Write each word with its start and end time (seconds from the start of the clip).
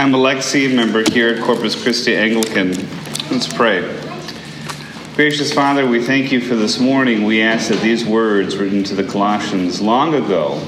I'm 0.00 0.12
Alexi, 0.12 0.74
member 0.74 1.04
here 1.10 1.28
at 1.28 1.42
Corpus 1.42 1.80
Christi 1.80 2.16
Anglican. 2.16 2.70
Let's 3.30 3.46
pray. 3.46 3.82
Gracious 5.14 5.52
Father, 5.52 5.86
we 5.86 6.02
thank 6.02 6.32
you 6.32 6.40
for 6.40 6.54
this 6.54 6.80
morning. 6.80 7.24
We 7.24 7.42
ask 7.42 7.68
that 7.68 7.82
these 7.82 8.06
words 8.06 8.56
written 8.56 8.82
to 8.84 8.94
the 8.94 9.04
Colossians 9.04 9.82
long 9.82 10.14
ago 10.14 10.58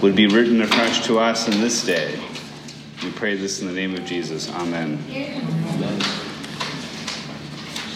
would 0.00 0.16
be 0.16 0.26
written 0.26 0.62
afresh 0.62 1.04
to 1.04 1.18
us 1.18 1.48
in 1.48 1.60
this 1.60 1.84
day. 1.84 2.18
We 3.04 3.10
pray 3.10 3.36
this 3.36 3.60
in 3.60 3.66
the 3.66 3.74
name 3.74 3.92
of 3.94 4.06
Jesus. 4.06 4.50
Amen. 4.50 4.98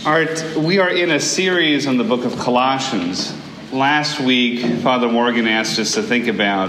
Art, 0.04 0.56
we 0.58 0.78
are 0.78 0.90
in 0.90 1.12
a 1.12 1.20
series 1.20 1.86
on 1.86 1.96
the 1.96 2.04
book 2.04 2.26
of 2.26 2.38
Colossians. 2.38 3.34
Last 3.72 4.20
week, 4.20 4.82
Father 4.82 5.08
Morgan 5.08 5.48
asked 5.48 5.78
us 5.78 5.94
to 5.94 6.02
think 6.02 6.26
about 6.26 6.68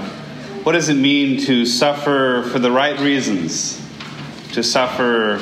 what 0.63 0.71
does 0.71 0.87
it 0.87 0.95
mean 0.95 1.41
to 1.41 1.65
suffer 1.65 2.47
for 2.53 2.59
the 2.59 2.71
right 2.71 2.97
reasons? 3.01 3.83
To 4.53 4.63
suffer 4.63 5.39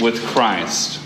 with 0.00 0.24
Christ. 0.26 1.00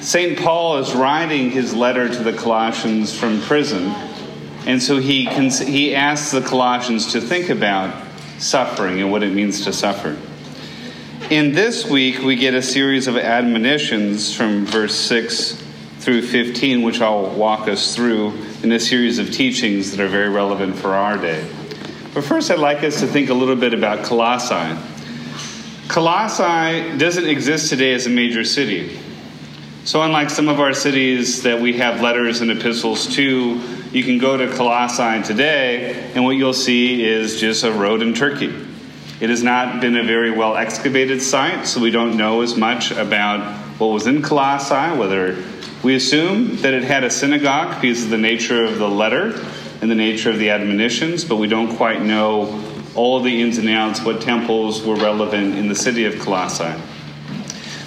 St. 0.00 0.38
Paul 0.38 0.78
is 0.78 0.94
writing 0.94 1.50
his 1.50 1.74
letter 1.74 2.08
to 2.08 2.22
the 2.22 2.32
Colossians 2.32 3.16
from 3.16 3.42
prison, 3.42 3.92
and 4.66 4.82
so 4.82 4.98
he, 4.98 5.26
he 5.26 5.94
asks 5.94 6.30
the 6.30 6.40
Colossians 6.40 7.12
to 7.12 7.20
think 7.20 7.50
about 7.50 8.06
suffering 8.38 9.00
and 9.00 9.10
what 9.10 9.22
it 9.22 9.34
means 9.34 9.64
to 9.64 9.72
suffer. 9.72 10.16
In 11.30 11.52
this 11.52 11.84
week, 11.84 12.20
we 12.20 12.36
get 12.36 12.54
a 12.54 12.62
series 12.62 13.06
of 13.06 13.18
admonitions 13.18 14.34
from 14.34 14.64
verse 14.64 14.94
6 14.94 15.62
through 15.98 16.22
15, 16.22 16.82
which 16.82 17.02
I'll 17.02 17.28
walk 17.34 17.68
us 17.68 17.94
through 17.94 18.32
in 18.62 18.72
a 18.72 18.80
series 18.80 19.18
of 19.18 19.30
teachings 19.30 19.90
that 19.90 20.00
are 20.00 20.08
very 20.08 20.30
relevant 20.30 20.76
for 20.76 20.94
our 20.94 21.18
day. 21.18 21.46
But 22.14 22.24
first, 22.24 22.50
I'd 22.50 22.60
like 22.60 22.82
us 22.82 23.00
to 23.00 23.06
think 23.06 23.28
a 23.28 23.34
little 23.34 23.56
bit 23.56 23.74
about 23.74 24.06
Colossae. 24.06 24.78
Colossae 25.88 26.98
doesn't 26.98 27.26
exist 27.26 27.70
today 27.70 27.94
as 27.94 28.06
a 28.06 28.10
major 28.10 28.44
city. 28.44 28.98
So, 29.84 30.02
unlike 30.02 30.28
some 30.28 30.48
of 30.48 30.60
our 30.60 30.74
cities 30.74 31.44
that 31.44 31.62
we 31.62 31.78
have 31.78 32.02
letters 32.02 32.42
and 32.42 32.50
epistles 32.50 33.06
to, 33.14 33.58
you 33.90 34.04
can 34.04 34.18
go 34.18 34.36
to 34.36 34.54
Colossae 34.54 35.22
today, 35.22 36.12
and 36.14 36.24
what 36.24 36.32
you'll 36.32 36.52
see 36.52 37.02
is 37.02 37.40
just 37.40 37.64
a 37.64 37.72
road 37.72 38.02
in 38.02 38.12
Turkey. 38.12 38.54
It 39.18 39.30
has 39.30 39.42
not 39.42 39.80
been 39.80 39.96
a 39.96 40.04
very 40.04 40.30
well 40.30 40.56
excavated 40.56 41.22
site, 41.22 41.66
so 41.66 41.80
we 41.80 41.90
don't 41.90 42.18
know 42.18 42.42
as 42.42 42.54
much 42.54 42.90
about 42.90 43.56
what 43.78 43.86
was 43.86 44.06
in 44.06 44.20
Colossae, 44.20 44.94
whether 44.98 45.42
we 45.82 45.94
assume 45.94 46.56
that 46.58 46.74
it 46.74 46.84
had 46.84 47.02
a 47.02 47.10
synagogue 47.10 47.80
because 47.80 48.04
of 48.04 48.10
the 48.10 48.18
nature 48.18 48.62
of 48.62 48.78
the 48.78 48.88
letter, 48.88 49.42
and 49.80 49.90
the 49.90 49.94
nature 49.94 50.28
of 50.28 50.38
the 50.38 50.50
admonitions, 50.50 51.24
but 51.24 51.36
we 51.36 51.46
don't 51.46 51.76
quite 51.76 52.02
know 52.02 52.46
all 52.98 53.20
the 53.20 53.40
ins 53.40 53.58
and 53.58 53.68
outs, 53.68 54.02
what 54.02 54.20
temples 54.20 54.82
were 54.82 54.96
relevant 54.96 55.54
in 55.54 55.68
the 55.68 55.74
city 55.74 56.04
of 56.04 56.18
Colossae. 56.18 56.74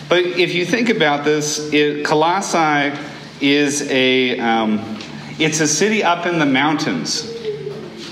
But 0.07 0.25
if 0.25 0.53
you 0.53 0.65
think 0.65 0.87
about 0.87 1.25
this, 1.25 1.71
it, 1.73 2.05
Colossae 2.05 2.97
is 3.41 3.89
a 3.91 4.39
um, 4.39 4.99
it's 5.37 5.59
a 5.59 5.67
city 5.67 6.01
up 6.01 6.25
in 6.25 6.39
the 6.39 6.45
mountains. 6.45 7.29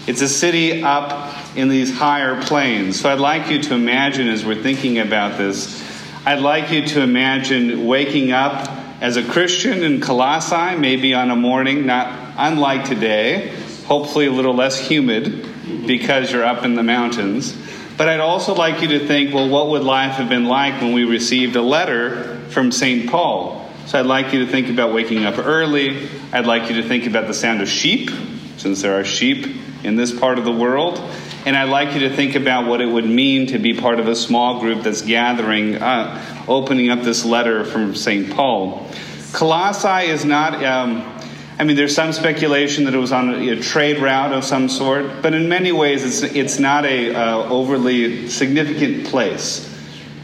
It's 0.08 0.22
a 0.22 0.28
city 0.28 0.84
up 0.84 1.56
in 1.56 1.70
these 1.70 1.96
higher 1.96 2.42
plains. 2.44 3.00
So 3.00 3.10
I'd 3.10 3.20
like 3.20 3.50
you 3.50 3.62
to 3.64 3.76
imagine 3.76 4.28
as 4.28 4.46
we're 4.46 4.62
thinking 4.62 5.00
about 5.00 5.38
this, 5.38 5.82
I'd 6.26 6.42
like 6.42 6.70
you 6.70 6.86
to 6.88 7.02
imagine 7.02 7.86
waking 7.86 8.34
up 8.34 8.68
as 9.00 9.16
a 9.16 9.24
Christian 9.24 9.84
in 9.84 10.02
Colossae, 10.02 10.78
maybe 10.78 11.14
on 11.14 11.32
a 11.32 11.36
morning 11.36 11.86
not 11.86 12.34
unlike 12.38 12.84
today, 12.84 13.56
hopefully 13.86 14.26
a 14.26 14.32
little 14.32 14.54
less 14.54 14.86
humid 14.86 15.49
because 15.86 16.32
you're 16.32 16.44
up 16.44 16.66
in 16.66 16.76
the 16.76 16.84
mountains. 16.84 17.56
But 17.98 18.08
I'd 18.08 18.22
also 18.22 18.56
like 18.56 18.82
you 18.82 18.88
to 19.00 19.08
think 19.08 19.34
well, 19.34 19.50
what 19.50 19.70
would 19.70 19.84
life 19.84 20.14
have 20.14 20.30
been 20.30 20.46
like 20.46 20.82
when 20.82 20.94
we 20.94 21.04
received 21.04 21.56
a 21.56 21.62
letter 21.62 22.40
from 22.50 22.72
St. 22.72 23.10
Paul? 23.10 23.70
So 23.88 24.00
I'd 24.00 24.06
like 24.06 24.34
you 24.34 24.46
to 24.46 24.52
think 24.52 24.70
about 24.70 24.94
waking 24.94 25.26
up 25.26 25.38
early. 25.38 26.08
I'd 26.32 26.46
like 26.46 26.70
you 26.70 26.82
to 26.82 26.88
think 26.88 27.08
about 27.08 27.28
the 27.28 27.34
sound 27.34 27.62
of 27.62 27.68
sheep, 27.68 28.12
since 28.58 28.82
there 28.82 29.00
are 29.00 29.04
sheep 29.04 29.48
in 29.84 29.96
this 29.96 30.18
part 30.18 30.38
of 30.38 30.46
the 30.46 30.52
world. 30.52 31.00
And 31.46 31.58
I'd 31.58 31.70
like 31.70 31.94
you 31.94 32.02
to 32.08 32.16
think 32.16 32.36
about 32.36 32.68
what 32.68 32.82
it 32.82 32.86
would 32.86 33.06
mean 33.06 33.48
to 33.48 33.60
be 33.60 33.74
part 33.74 34.00
of 34.00 34.08
a 34.08 34.16
small 34.16 34.60
group 34.60 34.84
that's 34.84 35.02
gathering, 35.02 35.76
uh, 35.76 36.46
opening 36.48 36.90
up 36.90 37.02
this 37.02 37.26
letter 37.26 37.66
from 37.66 37.96
St. 37.96 38.30
Paul. 38.32 38.90
Colossae 39.34 40.08
is 40.08 40.24
not. 40.24 40.64
Um, 40.64 41.19
I 41.60 41.66
mean, 41.66 41.76
there's 41.76 41.94
some 41.94 42.14
speculation 42.14 42.86
that 42.86 42.94
it 42.94 42.98
was 42.98 43.12
on 43.12 43.34
a, 43.34 43.50
a 43.50 43.60
trade 43.60 44.00
route 44.00 44.32
of 44.32 44.46
some 44.46 44.70
sort, 44.70 45.22
but 45.22 45.34
in 45.34 45.50
many 45.50 45.74
ways, 45.74 46.24
it's 46.24 46.34
it's 46.34 46.58
not 46.58 46.86
a 46.86 47.14
uh, 47.14 47.50
overly 47.50 48.30
significant 48.30 49.08
place. 49.08 49.66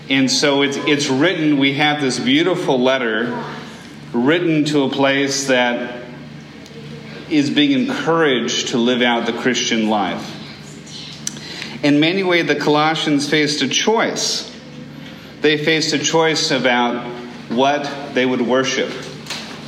And 0.10 0.32
so 0.32 0.62
it's 0.62 0.78
it's 0.78 1.10
written. 1.10 1.58
We 1.58 1.74
have 1.74 2.00
this 2.00 2.20
beautiful 2.20 2.82
letter 2.82 3.44
written 4.14 4.64
to 4.66 4.84
a 4.84 4.90
place 4.90 5.48
that 5.48 6.06
is 7.30 7.50
being 7.50 7.72
encouraged 7.72 8.70
to 8.70 8.78
live 8.78 9.02
out 9.02 9.26
the 9.26 9.34
Christian 9.34 9.90
life. 9.90 10.32
In 11.84 12.00
many 12.00 12.24
ways, 12.24 12.48
the 12.48 12.56
Colossians 12.56 13.30
faced 13.30 13.62
a 13.62 13.68
choice. 13.68 14.50
They 15.42 15.58
faced 15.58 15.94
a 15.94 16.00
choice 16.00 16.52
about 16.52 17.06
what 17.50 18.14
they 18.14 18.26
would 18.26 18.42
worship 18.42 18.90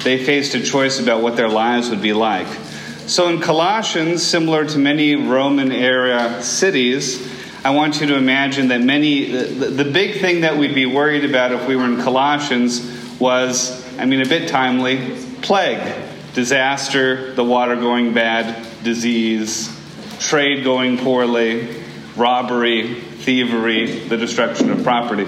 they 0.03 0.23
faced 0.23 0.55
a 0.55 0.61
choice 0.61 0.99
about 0.99 1.21
what 1.21 1.35
their 1.35 1.49
lives 1.49 1.89
would 1.89 2.01
be 2.01 2.13
like. 2.13 2.47
So 3.07 3.29
in 3.29 3.39
Colossians, 3.39 4.21
similar 4.21 4.65
to 4.65 4.77
many 4.77 5.15
Roman 5.15 5.71
era 5.71 6.43
cities, 6.43 7.25
I 7.63 7.71
want 7.71 8.01
you 8.01 8.07
to 8.07 8.15
imagine 8.15 8.67
that 8.69 8.81
many, 8.81 9.31
the, 9.31 9.65
the 9.65 9.85
big 9.85 10.21
thing 10.21 10.41
that 10.41 10.57
we'd 10.57 10.75
be 10.75 10.85
worried 10.85 11.25
about 11.25 11.51
if 11.51 11.67
we 11.67 11.75
were 11.75 11.85
in 11.85 12.01
Colossians 12.01 13.19
was, 13.19 13.85
I 13.97 14.05
mean, 14.05 14.21
a 14.21 14.27
bit 14.27 14.49
timely, 14.49 15.17
plague, 15.41 15.95
disaster, 16.33 17.33
the 17.33 17.43
water 17.43 17.75
going 17.75 18.13
bad, 18.13 18.65
disease, 18.83 19.73
trade 20.19 20.63
going 20.63 20.97
poorly, 20.97 21.83
robbery, 22.15 22.93
thievery, 22.93 23.99
the 24.07 24.17
destruction 24.17 24.69
of 24.69 24.83
property. 24.83 25.27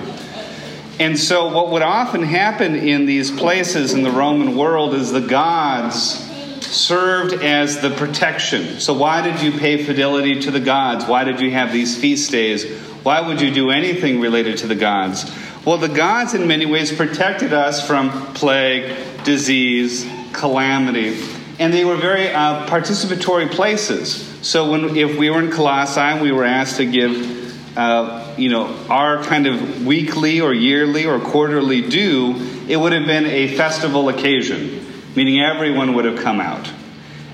And 0.99 1.17
so, 1.17 1.47
what 1.53 1.69
would 1.69 1.81
often 1.81 2.23
happen 2.23 2.75
in 2.75 3.05
these 3.05 3.31
places 3.31 3.93
in 3.93 4.03
the 4.03 4.11
Roman 4.11 4.57
world 4.57 4.93
is 4.93 5.13
the 5.13 5.21
gods 5.21 6.25
served 6.61 7.41
as 7.41 7.79
the 7.79 7.89
protection. 7.89 8.81
So, 8.81 8.93
why 8.93 9.21
did 9.21 9.41
you 9.41 9.57
pay 9.57 9.81
fidelity 9.83 10.41
to 10.41 10.51
the 10.51 10.59
gods? 10.59 11.05
Why 11.05 11.23
did 11.23 11.39
you 11.39 11.51
have 11.51 11.71
these 11.71 11.97
feast 11.97 12.31
days? 12.31 12.69
Why 13.03 13.25
would 13.25 13.39
you 13.39 13.49
do 13.49 13.69
anything 13.69 14.19
related 14.19 14.57
to 14.59 14.67
the 14.67 14.75
gods? 14.75 15.31
Well, 15.65 15.77
the 15.77 15.87
gods, 15.87 16.33
in 16.33 16.47
many 16.47 16.65
ways, 16.65 16.91
protected 16.91 17.53
us 17.53 17.85
from 17.85 18.09
plague, 18.33 19.23
disease, 19.23 20.05
calamity. 20.33 21.17
And 21.59 21.73
they 21.73 21.85
were 21.85 21.97
very 21.97 22.29
uh, 22.29 22.67
participatory 22.67 23.49
places. 23.49 24.25
So, 24.41 24.71
when, 24.71 24.97
if 24.97 25.17
we 25.17 25.29
were 25.29 25.41
in 25.41 25.49
Colossae, 25.49 26.21
we 26.21 26.33
were 26.33 26.45
asked 26.45 26.75
to 26.77 26.85
give 26.85 27.77
uh, 27.77 28.18
you 28.37 28.49
know, 28.49 28.75
our 28.89 29.23
kind 29.23 29.47
of 29.47 29.85
weekly 29.85 30.41
or 30.41 30.53
yearly 30.53 31.05
or 31.05 31.19
quarterly 31.19 31.81
due, 31.81 32.35
it 32.67 32.77
would 32.77 32.93
have 32.93 33.05
been 33.05 33.25
a 33.25 33.55
festival 33.55 34.09
occasion, 34.09 34.85
meaning 35.15 35.41
everyone 35.41 35.93
would 35.95 36.05
have 36.05 36.19
come 36.19 36.39
out, 36.39 36.71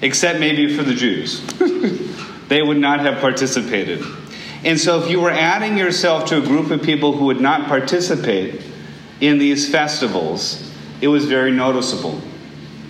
except 0.01 0.39
maybe 0.39 0.75
for 0.75 0.83
the 0.83 0.93
Jews. 0.93 1.45
they 2.47 2.61
would 2.61 2.77
not 2.77 2.99
have 3.01 3.19
participated. 3.19 4.03
And 4.63 4.79
so, 4.79 5.01
if 5.03 5.09
you 5.09 5.19
were 5.19 5.31
adding 5.31 5.77
yourself 5.77 6.29
to 6.29 6.37
a 6.37 6.41
group 6.41 6.71
of 6.71 6.81
people 6.81 7.13
who 7.13 7.25
would 7.25 7.41
not 7.41 7.67
participate 7.67 8.63
in 9.21 9.37
these 9.37 9.69
festivals, 9.69 10.71
it 11.01 11.07
was 11.07 11.25
very 11.25 11.51
noticeable. 11.51 12.19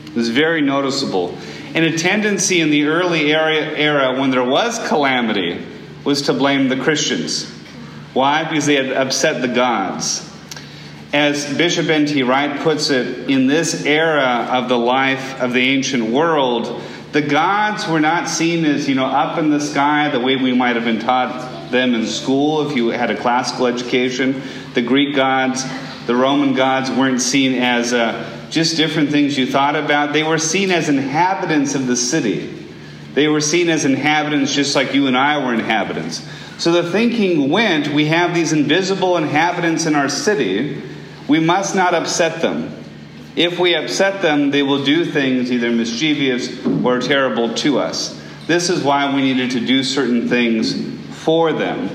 It 0.05 0.15
was 0.15 0.29
very 0.29 0.61
noticeable. 0.61 1.37
And 1.73 1.83
a 1.83 1.97
tendency 1.97 2.61
in 2.61 2.69
the 2.69 2.85
early 2.85 3.33
era, 3.33 3.53
era 3.55 4.17
when 4.17 4.31
there 4.31 4.43
was 4.43 4.79
calamity, 4.87 5.65
was 6.05 6.21
to 6.23 6.33
blame 6.33 6.69
the 6.69 6.77
Christians. 6.77 7.51
Why? 8.15 8.45
Because 8.45 8.65
they 8.65 8.75
had 8.75 8.93
upset 8.93 9.41
the 9.41 9.49
gods. 9.49 10.31
As 11.11 11.53
Bishop 11.57 11.89
N.T. 11.89 12.23
Wright 12.23 12.61
puts 12.61 12.89
it, 12.89 13.29
in 13.29 13.45
this 13.45 13.85
era 13.85 14.47
of 14.51 14.69
the 14.69 14.77
life 14.77 15.41
of 15.41 15.51
the 15.51 15.59
ancient 15.59 16.11
world, 16.11 16.81
the 17.11 17.21
gods 17.21 17.85
were 17.89 17.99
not 17.99 18.29
seen 18.29 18.63
as, 18.63 18.87
you 18.87 18.95
know, 18.95 19.05
up 19.05 19.37
in 19.37 19.49
the 19.49 19.59
sky 19.59 20.07
the 20.07 20.21
way 20.21 20.37
we 20.37 20.53
might 20.53 20.77
have 20.77 20.85
been 20.85 21.01
taught 21.01 21.71
them 21.71 21.93
in 21.93 22.07
school 22.07 22.69
if 22.69 22.77
you 22.77 22.87
had 22.87 23.11
a 23.11 23.17
classical 23.17 23.67
education. 23.67 24.41
The 24.75 24.81
Greek 24.81 25.13
gods, 25.13 25.65
the 26.07 26.15
Roman 26.15 26.53
gods 26.53 26.89
weren't 26.89 27.21
seen 27.21 27.55
as 27.55 27.91
uh, 27.91 28.47
just 28.49 28.77
different 28.77 29.09
things 29.09 29.37
you 29.37 29.45
thought 29.45 29.75
about. 29.75 30.13
They 30.13 30.23
were 30.23 30.37
seen 30.37 30.71
as 30.71 30.87
inhabitants 30.87 31.75
of 31.75 31.85
the 31.85 31.97
city. 31.97 32.65
They 33.13 33.27
were 33.27 33.41
seen 33.41 33.67
as 33.69 33.83
inhabitants 33.83 34.53
just 34.55 34.73
like 34.73 34.93
you 34.93 35.07
and 35.07 35.17
I 35.17 35.45
were 35.45 35.53
inhabitants. 35.53 36.25
So 36.57 36.71
the 36.71 36.89
thinking 36.89 37.49
went 37.49 37.89
we 37.89 38.05
have 38.05 38.33
these 38.33 38.53
invisible 38.53 39.17
inhabitants 39.17 39.85
in 39.85 39.95
our 39.95 40.09
city, 40.09 40.81
we 41.27 41.39
must 41.39 41.75
not 41.75 41.93
upset 41.93 42.41
them. 42.41 42.71
If 43.35 43.59
we 43.59 43.75
upset 43.75 44.21
them, 44.21 44.51
they 44.51 44.63
will 44.63 44.85
do 44.85 45.03
things 45.03 45.51
either 45.51 45.69
mischievous 45.69 46.65
or 46.85 46.99
terrible 46.99 47.53
to 47.55 47.79
us. 47.79 48.21
This 48.47 48.69
is 48.69 48.83
why 48.83 49.13
we 49.13 49.21
needed 49.21 49.51
to 49.51 49.59
do 49.59 49.83
certain 49.83 50.29
things 50.29 50.73
for 51.23 51.51
them. 51.51 51.89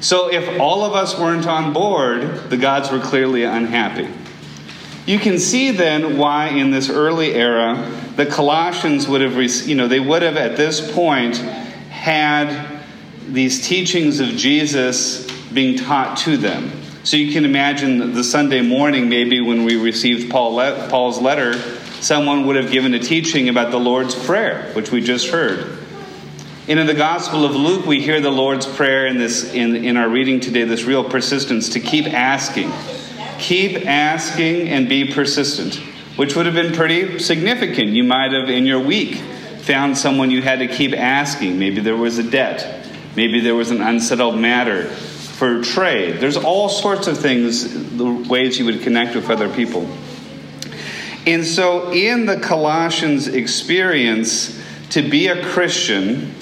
So 0.00 0.32
if 0.32 0.60
all 0.60 0.84
of 0.84 0.94
us 0.94 1.18
weren't 1.18 1.46
on 1.46 1.72
board, 1.72 2.48
the 2.50 2.56
gods 2.56 2.90
were 2.90 3.00
clearly 3.00 3.42
unhappy. 3.42 4.08
You 5.06 5.18
can 5.18 5.38
see 5.38 5.72
then 5.72 6.16
why 6.16 6.48
in 6.48 6.70
this 6.70 6.88
early 6.88 7.34
era 7.34 7.90
the 8.16 8.26
Colossians 8.26 9.08
would 9.08 9.20
have, 9.20 9.36
you 9.66 9.74
know, 9.74 9.88
they 9.88 10.00
would 10.00 10.22
have 10.22 10.36
at 10.36 10.56
this 10.56 10.92
point 10.92 11.38
had 11.38 12.67
these 13.32 13.66
teachings 13.66 14.20
of 14.20 14.28
Jesus 14.28 15.30
being 15.52 15.76
taught 15.76 16.18
to 16.18 16.36
them. 16.36 16.70
So 17.04 17.16
you 17.16 17.32
can 17.32 17.44
imagine 17.44 18.12
the 18.14 18.24
Sunday 18.24 18.60
morning, 18.60 19.08
maybe 19.08 19.40
when 19.40 19.64
we 19.64 19.76
received 19.76 20.30
Paul 20.30 20.54
le- 20.54 20.88
Paul's 20.88 21.20
letter, 21.20 21.58
someone 22.00 22.46
would 22.46 22.56
have 22.56 22.70
given 22.70 22.94
a 22.94 22.98
teaching 22.98 23.48
about 23.48 23.70
the 23.70 23.78
Lord's 23.78 24.14
Prayer, 24.14 24.70
which 24.74 24.90
we 24.90 25.00
just 25.00 25.28
heard. 25.28 25.78
And 26.68 26.78
in 26.78 26.86
the 26.86 26.94
Gospel 26.94 27.46
of 27.46 27.56
Luke, 27.56 27.86
we 27.86 28.02
hear 28.02 28.20
the 28.20 28.30
Lord's 28.30 28.66
Prayer 28.66 29.06
in, 29.06 29.16
this, 29.16 29.54
in, 29.54 29.74
in 29.74 29.96
our 29.96 30.08
reading 30.08 30.38
today, 30.40 30.64
this 30.64 30.84
real 30.84 31.02
persistence 31.02 31.70
to 31.70 31.80
keep 31.80 32.06
asking. 32.06 32.70
Keep 33.38 33.86
asking 33.86 34.68
and 34.68 34.86
be 34.86 35.10
persistent, 35.10 35.76
which 36.16 36.36
would 36.36 36.44
have 36.44 36.54
been 36.54 36.74
pretty 36.74 37.20
significant. 37.20 37.90
You 37.90 38.04
might 38.04 38.32
have, 38.32 38.50
in 38.50 38.66
your 38.66 38.80
week, 38.80 39.14
found 39.60 39.96
someone 39.96 40.30
you 40.30 40.42
had 40.42 40.58
to 40.58 40.66
keep 40.66 40.92
asking. 40.92 41.58
Maybe 41.58 41.80
there 41.80 41.96
was 41.96 42.18
a 42.18 42.22
debt, 42.22 42.77
maybe 43.18 43.40
there 43.40 43.56
was 43.56 43.72
an 43.72 43.82
unsettled 43.82 44.38
matter 44.38 44.84
for 44.84 45.60
trade. 45.60 46.20
There's 46.20 46.36
all 46.36 46.68
sorts 46.68 47.08
of 47.08 47.18
things, 47.18 47.96
the 47.96 48.08
ways 48.08 48.60
you 48.60 48.64
would 48.66 48.82
connect 48.82 49.16
with 49.16 49.28
other 49.28 49.52
people. 49.52 49.88
And 51.26 51.44
so, 51.44 51.90
in 51.92 52.26
the 52.26 52.38
Colossians 52.38 53.26
experience, 53.26 54.56
to 54.90 55.02
be 55.02 55.26
a 55.26 55.44
Christian, 55.46 56.32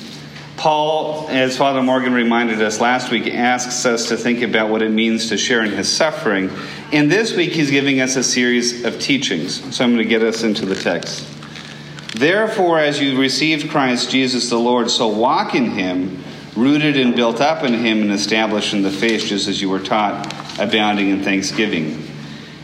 Paul, 0.59 1.27
as 1.31 1.57
Father 1.57 1.83
Morgan 1.83 2.13
reminded 2.13 2.61
us 2.61 2.79
last 2.79 3.11
week, 3.11 3.27
asks 3.27 3.87
us 3.87 4.11
to 4.11 4.17
think 4.19 4.43
about 4.43 4.69
what 4.69 4.83
it 4.83 4.91
means 4.91 5.31
to 5.31 5.39
share 5.39 5.65
in 5.65 5.73
his 5.73 5.91
suffering. 5.91 6.51
And 6.93 7.11
this 7.11 7.35
week, 7.35 7.53
he's 7.53 7.71
giving 7.71 8.03
us 8.03 8.17
a 8.17 8.23
series 8.23 8.85
of 8.85 9.01
teachings. 9.01 9.75
So 9.75 9.83
I'm 9.83 9.95
going 9.95 10.05
to 10.05 10.09
get 10.09 10.23
us 10.23 10.43
into 10.43 10.67
the 10.67 10.77
text. 10.77 11.27
Therefore, 12.15 12.79
as 12.79 13.01
you 13.01 13.19
received 13.19 13.71
Christ 13.71 14.11
Jesus 14.11 14.51
the 14.51 14.59
Lord, 14.59 14.91
so 14.91 15.09
walk 15.09 15.55
in 15.55 15.71
him 15.71 16.23
rooted 16.57 16.97
and 16.97 17.15
built 17.15 17.41
up 17.41 17.63
in 17.63 17.75
him 17.75 18.03
and 18.03 18.11
established 18.11 18.73
in 18.73 18.83
the 18.83 18.91
faith, 18.91 19.27
just 19.27 19.47
as 19.47 19.61
you 19.61 19.69
were 19.69 19.81
taught, 19.81 20.33
abounding 20.59 21.11
in 21.11 21.23
thanksgiving. 21.23 22.03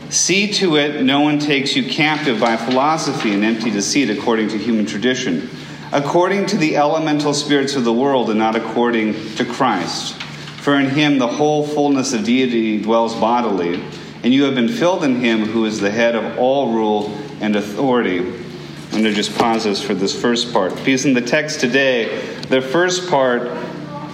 See 0.09 0.51
to 0.53 0.77
it 0.77 1.03
no 1.03 1.21
one 1.21 1.39
takes 1.39 1.75
you 1.75 1.89
captive 1.89 2.39
by 2.39 2.57
philosophy 2.57 3.33
and 3.33 3.43
empty 3.43 3.71
deceit 3.71 4.09
according 4.09 4.49
to 4.49 4.57
human 4.57 4.85
tradition, 4.85 5.49
according 5.91 6.47
to 6.47 6.57
the 6.57 6.75
elemental 6.75 7.33
spirits 7.33 7.75
of 7.75 7.83
the 7.83 7.93
world, 7.93 8.29
and 8.29 8.39
not 8.39 8.55
according 8.55 9.13
to 9.35 9.45
Christ. 9.45 10.15
For 10.57 10.79
in 10.79 10.89
him 10.89 11.17
the 11.17 11.27
whole 11.27 11.65
fullness 11.65 12.13
of 12.13 12.23
deity 12.23 12.81
dwells 12.81 13.15
bodily, 13.15 13.83
and 14.23 14.33
you 14.33 14.43
have 14.43 14.55
been 14.55 14.69
filled 14.69 15.03
in 15.03 15.15
him 15.15 15.45
who 15.45 15.65
is 15.65 15.79
the 15.79 15.91
head 15.91 16.15
of 16.15 16.37
all 16.37 16.73
rule 16.73 17.13
and 17.41 17.55
authority. 17.55 18.19
I'm 18.19 19.01
going 19.01 19.03
to 19.05 19.13
just 19.13 19.35
pause 19.35 19.63
this 19.63 19.83
for 19.83 19.95
this 19.95 20.19
first 20.19 20.53
part. 20.53 20.75
Because 20.75 21.05
in 21.05 21.13
the 21.13 21.21
text 21.21 21.59
today, 21.59 22.19
the 22.49 22.61
first 22.61 23.09
part 23.09 23.47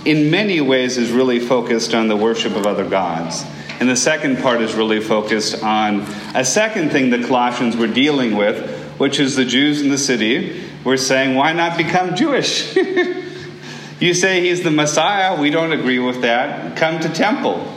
in 0.06 0.32
many 0.32 0.62
ways 0.62 0.98
is 0.98 1.12
really 1.12 1.40
focused 1.40 1.94
on 1.94 2.08
the 2.08 2.16
worship 2.16 2.56
of 2.56 2.66
other 2.66 2.88
gods. 2.88 3.46
And 3.80 3.90
the 3.90 3.96
second 3.96 4.40
part 4.40 4.62
is 4.62 4.74
really 4.74 5.00
focused 5.00 5.64
on 5.64 6.02
a 6.36 6.44
second 6.44 6.92
thing 6.92 7.10
the 7.10 7.26
Colossians 7.26 7.78
were 7.78 7.88
dealing 7.88 8.36
with, 8.36 8.70
which 9.00 9.20
is 9.20 9.36
the 9.36 9.46
Jews 9.46 9.82
in 9.82 9.90
the 9.90 9.98
city 9.98 10.64
were 10.84 10.98
saying, 10.98 11.36
why 11.36 11.54
not 11.54 11.78
become 11.78 12.16
Jewish? 12.16 12.76
you 14.00 14.14
say 14.14 14.42
he's 14.42 14.64
the 14.64 14.72
Messiah, 14.72 15.40
we 15.40 15.50
don't 15.50 15.72
agree 15.72 16.00
with 16.00 16.22
that. 16.22 16.76
Come 16.78 17.00
to 17.00 17.10
temple. 17.10 17.74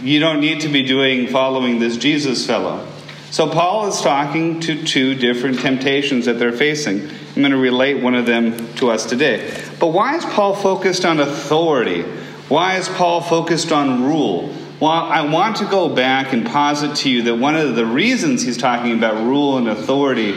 You 0.00 0.20
don't 0.20 0.40
need 0.40 0.60
to 0.60 0.68
be 0.68 0.82
doing 0.82 1.28
following 1.28 1.78
this 1.78 1.96
Jesus 1.96 2.46
fellow. 2.46 2.86
So 3.30 3.48
Paul 3.48 3.88
is 3.88 4.00
talking 4.00 4.60
to 4.60 4.84
two 4.84 5.14
different 5.14 5.60
temptations 5.60 6.26
that 6.26 6.38
they're 6.38 6.52
facing. 6.52 7.08
I'm 7.34 7.42
going 7.42 7.52
to 7.52 7.58
relate 7.58 8.00
one 8.00 8.14
of 8.14 8.26
them 8.26 8.74
to 8.74 8.90
us 8.90 9.06
today. 9.06 9.60
But 9.80 9.88
why 9.88 10.16
is 10.16 10.24
Paul 10.24 10.54
focused 10.54 11.04
on 11.04 11.18
authority? 11.18 12.02
Why 12.48 12.76
is 12.76 12.88
Paul 12.88 13.22
focused 13.22 13.72
on 13.72 14.04
rule? 14.04 14.54
Well, 14.78 14.92
I 14.92 15.22
want 15.22 15.56
to 15.56 15.64
go 15.64 15.88
back 15.88 16.32
and 16.32 16.46
posit 16.46 16.96
to 16.98 17.10
you 17.10 17.22
that 17.22 17.36
one 17.36 17.56
of 17.56 17.74
the 17.74 17.86
reasons 17.86 18.42
he's 18.42 18.56
talking 18.56 18.96
about 18.96 19.24
rule 19.24 19.58
and 19.58 19.68
authority 19.68 20.34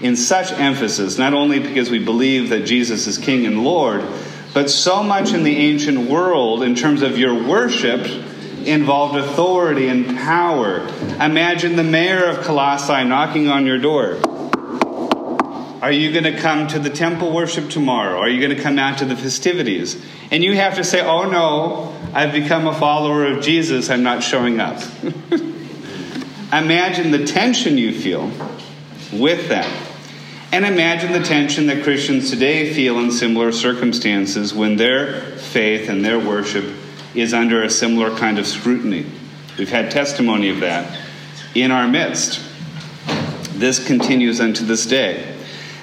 in 0.00 0.16
such 0.16 0.50
emphasis, 0.52 1.18
not 1.18 1.34
only 1.34 1.60
because 1.60 1.90
we 1.90 1.98
believe 1.98 2.48
that 2.48 2.64
Jesus 2.64 3.06
is 3.06 3.18
King 3.18 3.46
and 3.46 3.62
Lord, 3.62 4.02
but 4.52 4.70
so 4.70 5.02
much 5.02 5.32
in 5.32 5.44
the 5.44 5.56
ancient 5.56 6.10
world 6.10 6.62
in 6.64 6.74
terms 6.74 7.02
of 7.02 7.18
your 7.18 7.46
worship 7.46 8.04
involved 8.64 9.16
authority 9.16 9.88
and 9.88 10.16
power. 10.18 10.80
Imagine 11.20 11.76
the 11.76 11.84
mayor 11.84 12.24
of 12.26 12.44
Colossae 12.44 13.04
knocking 13.04 13.48
on 13.48 13.66
your 13.66 13.78
door. 13.78 14.20
Are 15.80 15.90
you 15.90 16.12
going 16.12 16.24
to 16.24 16.38
come 16.38 16.68
to 16.68 16.78
the 16.78 16.90
temple 16.90 17.32
worship 17.32 17.70
tomorrow? 17.70 18.18
Are 18.18 18.28
you 18.28 18.38
going 18.38 18.54
to 18.54 18.62
come 18.62 18.78
out 18.78 18.98
to 18.98 19.06
the 19.06 19.16
festivities? 19.16 20.02
And 20.30 20.44
you 20.44 20.54
have 20.56 20.74
to 20.74 20.84
say, 20.84 21.00
oh 21.00 21.30
no, 21.30 21.96
I've 22.12 22.32
become 22.32 22.66
a 22.66 22.74
follower 22.74 23.24
of 23.26 23.42
Jesus, 23.42 23.88
I'm 23.88 24.02
not 24.02 24.22
showing 24.22 24.60
up. 24.60 24.82
imagine 26.52 27.12
the 27.12 27.24
tension 27.24 27.78
you 27.78 27.98
feel 27.98 28.30
with 29.10 29.48
that. 29.48 29.70
And 30.52 30.66
imagine 30.66 31.12
the 31.12 31.22
tension 31.22 31.68
that 31.68 31.82
Christians 31.82 32.28
today 32.28 32.74
feel 32.74 32.98
in 32.98 33.10
similar 33.10 33.50
circumstances 33.50 34.52
when 34.52 34.76
their 34.76 35.20
faith 35.38 35.88
and 35.88 36.04
their 36.04 36.18
worship 36.18 36.64
is 37.14 37.32
under 37.32 37.62
a 37.62 37.70
similar 37.70 38.14
kind 38.16 38.38
of 38.38 38.46
scrutiny. 38.46 39.06
We've 39.56 39.70
had 39.70 39.90
testimony 39.90 40.50
of 40.50 40.60
that 40.60 41.00
in 41.54 41.70
our 41.70 41.88
midst. 41.88 42.44
This 43.52 43.84
continues 43.84 44.40
unto 44.40 44.66
this 44.66 44.84
day. 44.86 45.39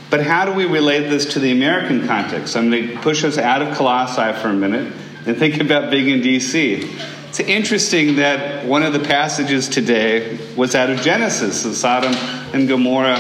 But 0.10 0.24
how 0.24 0.46
do 0.46 0.54
we 0.54 0.66
relate 0.66 1.10
this 1.10 1.34
to 1.34 1.40
the 1.40 1.52
American 1.52 2.08
context? 2.08 2.56
I'm 2.56 2.70
going 2.70 2.88
to 2.88 2.98
push 3.00 3.24
us 3.24 3.38
out 3.38 3.62
of 3.62 3.76
Colossae 3.76 4.40
for 4.42 4.50
a 4.50 4.54
minute 4.54 4.94
and 5.26 5.38
think 5.38 5.60
about 5.60 5.92
being 5.92 6.10
in 6.10 6.22
D.C. 6.22 6.90
It's 7.28 7.42
interesting 7.42 8.16
that 8.16 8.66
one 8.66 8.84
of 8.84 8.94
the 8.94 9.00
passages 9.00 9.68
today 9.68 10.40
was 10.56 10.76
out 10.76 10.90
of 10.90 11.02
Genesis, 11.02 11.64
the 11.64 11.76
Sodom 11.76 12.14
and 12.54 12.70
Gomorrah 12.70 13.18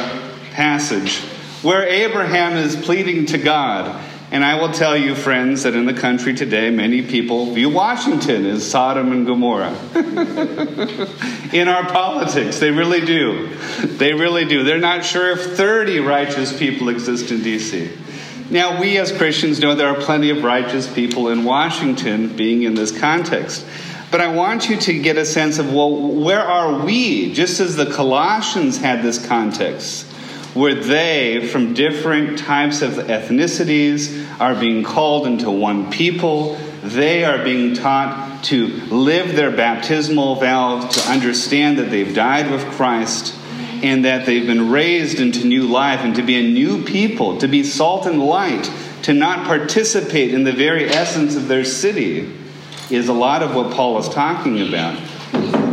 passage, 0.52 1.18
where 1.62 1.86
Abraham 1.86 2.56
is 2.56 2.76
pleading 2.76 3.26
to 3.28 3.38
God 3.38 4.02
and 4.30 4.44
I 4.44 4.60
will 4.60 4.74
tell 4.74 4.98
you, 4.98 5.16
friends, 5.16 5.64
that 5.64 5.74
in 5.74 5.86
the 5.86 5.94
country 5.94 6.34
today, 6.34 6.70
many 6.70 7.02
people 7.02 7.54
view 7.54 7.70
Washington 7.70 8.46
as 8.46 8.70
Sodom 8.70 9.14
and 9.14 9.26
Gomorrah. 9.26 9.74
in 11.54 11.70
our 11.70 11.86
politics, 11.90 12.60
they 12.60 12.72
really 12.72 13.06
do. 13.06 13.56
They 13.86 14.14
really 14.14 14.44
do. 14.44 14.64
They're 14.64 14.80
not 14.80 15.06
sure 15.06 15.32
if 15.32 15.56
30 15.56 16.00
righteous 16.00 16.58
people 16.58 16.90
exist 16.90 17.32
in 17.32 17.42
D.C. 17.42 17.90
Now, 18.50 18.82
we 18.82 18.98
as 18.98 19.14
Christians 19.14 19.62
know 19.62 19.76
there 19.76 19.90
are 19.90 20.02
plenty 20.02 20.30
of 20.30 20.44
righteous 20.44 20.92
people 20.94 21.30
in 21.30 21.46
Washington 21.46 22.36
being 22.36 22.64
in 22.64 22.76
this 22.76 22.98
context. 22.98 23.66
But 24.12 24.20
I 24.20 24.28
want 24.28 24.70
you 24.70 24.78
to 24.78 25.00
get 25.00 25.18
a 25.18 25.26
sense 25.26 25.58
of, 25.58 25.74
well, 25.74 25.96
where 25.96 26.42
are 26.42 26.84
we? 26.84 27.34
Just 27.34 27.62
as 27.62 27.78
the 27.78 27.92
Colossians 27.92 28.78
had 28.78 29.04
this 29.04 29.26
context 29.26 30.07
where 30.58 30.76
they, 30.76 31.48
from 31.48 31.74
different 31.74 32.40
types 32.40 32.82
of 32.82 32.94
ethnicities, 32.94 34.28
are 34.40 34.56
being 34.56 34.84
called 34.84 35.28
into 35.28 35.50
one 35.50 35.92
people. 35.92 36.56
They 36.84 37.24
are 37.24 37.44
being 37.44 37.74
taught 37.76 38.44
to 38.46 38.68
live 38.68 39.36
their 39.36 39.52
baptismal 39.52 40.36
vow, 40.36 40.88
to 40.88 41.10
understand 41.10 41.80
that 41.80 41.90
they've 41.90 42.14
died 42.14 42.52
with 42.52 42.66
Christ 42.72 43.36
and 43.84 44.06
that 44.06 44.26
they've 44.26 44.48
been 44.48 44.72
raised 44.72 45.20
into 45.20 45.46
new 45.46 45.68
life 45.68 46.00
and 46.02 46.16
to 46.16 46.24
be 46.24 46.36
a 46.36 46.44
new 46.44 46.84
people, 46.84 47.38
to 47.38 47.48
be 47.48 47.64
salt 47.64 48.06
and 48.06 48.24
light, 48.24 48.72
to 49.04 49.14
not 49.14 49.46
participate 49.46 50.34
in 50.34 50.44
the 50.44 50.52
very 50.52 50.90
essence 50.90 51.36
of 51.36 51.48
their 51.48 51.64
city, 51.64 52.32
is 52.90 53.08
a 53.08 53.14
lot 53.14 53.44
of 53.44 53.54
what 53.54 53.74
Paul 53.74 54.00
is 54.00 54.10
talking 54.10 54.68
about. 54.68 54.98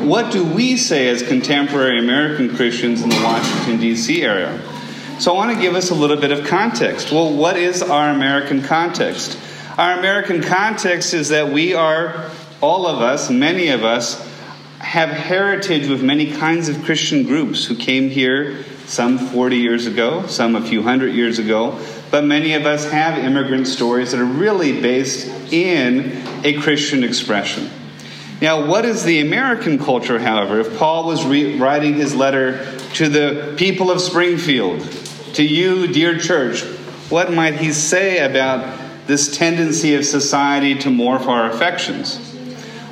What 0.04 0.32
do 0.32 0.44
we 0.44 0.76
say 0.76 1.08
as 1.08 1.22
contemporary 1.22 1.98
American 1.98 2.54
Christians 2.54 3.02
in 3.02 3.08
the 3.08 3.22
Washington, 3.22 3.78
D.C. 3.80 4.22
area? 4.22 4.60
So 5.18 5.32
I 5.32 5.36
want 5.36 5.54
to 5.54 5.62
give 5.62 5.76
us 5.76 5.90
a 5.90 5.94
little 5.94 6.16
bit 6.16 6.32
of 6.32 6.44
context. 6.44 7.12
Well, 7.12 7.32
what 7.32 7.56
is 7.56 7.82
our 7.82 8.10
American 8.10 8.62
context? 8.62 9.38
Our 9.78 9.96
American 9.96 10.42
context 10.42 11.14
is 11.14 11.28
that 11.28 11.52
we 11.52 11.72
are, 11.72 12.30
all 12.60 12.88
of 12.88 13.00
us, 13.00 13.30
many 13.30 13.68
of 13.68 13.84
us, 13.84 14.20
have 14.80 15.10
heritage 15.10 15.88
with 15.88 16.02
many 16.02 16.32
kinds 16.32 16.68
of 16.68 16.82
Christian 16.82 17.22
groups 17.22 17.64
who 17.64 17.76
came 17.76 18.10
here 18.10 18.64
some 18.86 19.18
40 19.18 19.56
years 19.56 19.86
ago, 19.86 20.26
some 20.26 20.56
a 20.56 20.60
few 20.60 20.82
hundred 20.82 21.14
years 21.14 21.38
ago, 21.38 21.78
but 22.10 22.24
many 22.24 22.54
of 22.54 22.66
us 22.66 22.90
have 22.90 23.16
immigrant 23.16 23.68
stories 23.68 24.10
that 24.10 24.20
are 24.20 24.24
really 24.24 24.80
based 24.80 25.28
in 25.52 26.22
a 26.42 26.54
Christian 26.60 27.04
expression. 27.04 27.70
Now, 28.42 28.66
what 28.66 28.84
is 28.84 29.04
the 29.04 29.20
American 29.20 29.78
culture, 29.78 30.18
however? 30.18 30.58
If 30.58 30.76
Paul 30.76 31.06
was 31.06 31.24
re- 31.24 31.56
writing 31.56 31.94
his 31.94 32.14
letter 32.14 32.78
to 32.94 33.08
the 33.08 33.54
people 33.56 33.90
of 33.90 34.00
Springfield, 34.00 34.82
to 35.34 35.42
you, 35.42 35.86
dear 35.86 36.18
church, 36.18 36.62
what 37.10 37.32
might 37.32 37.56
he 37.56 37.72
say 37.72 38.18
about 38.18 38.80
this 39.06 39.36
tendency 39.36 39.94
of 39.94 40.04
society 40.04 40.74
to 40.76 40.88
morph 40.88 41.26
our 41.26 41.50
affections? 41.50 42.18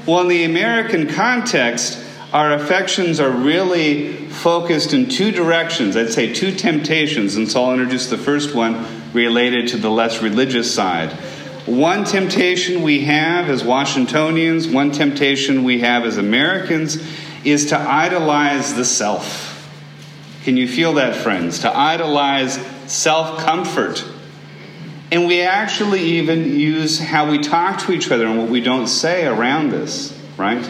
Well, 0.07 0.21
in 0.21 0.29
the 0.29 0.45
American 0.45 1.09
context, 1.09 1.99
our 2.33 2.55
affections 2.55 3.21
are 3.21 3.31
really 3.31 4.27
focused 4.29 4.93
in 4.93 5.09
two 5.09 5.31
directions. 5.31 5.97
I'd 5.97 6.13
say 6.13 6.33
two 6.33 6.53
temptations, 6.55 7.37
and 7.37 7.51
so 7.51 7.65
I'll 7.65 7.73
introduce 7.73 8.09
the 8.09 8.19
first 8.19 8.55
one 8.55 8.87
related 9.13 9.69
to 9.69 9.77
the 9.77 9.91
less 9.91 10.23
religious 10.23 10.75
side. 10.75 11.13
One 11.67 12.05
temptation 12.05 12.83
we 12.83 13.03
have 13.03 13.49
as 13.49 13.63
Washingtonians, 13.63 14.67
one 14.67 14.91
temptation 14.91 15.63
we 15.63 15.81
have 15.81 16.05
as 16.05 16.17
Americans, 16.17 16.97
is 17.45 17.67
to 17.67 17.79
idolize 17.79 18.75
the 18.75 18.85
self. 18.85 19.52
Can 20.45 20.57
you 20.57 20.67
feel 20.67 20.95
that, 20.95 21.17
friends? 21.17 21.61
To 21.61 21.77
idolize 21.77 22.55
self 22.87 23.39
comfort. 23.39 24.05
And 25.13 25.27
we 25.27 25.43
actually 25.43 26.03
even 26.03 26.59
use 26.59 26.99
how 26.99 27.31
we 27.31 27.39
talk 27.39 27.81
to 27.83 27.93
each 27.93 28.11
other 28.11 28.27
and 28.27 28.39
what 28.39 28.49
we 28.49 28.61
don't 28.61 28.87
say 28.87 29.27
around 29.27 29.71
this, 29.71 30.19
right? 30.39 30.69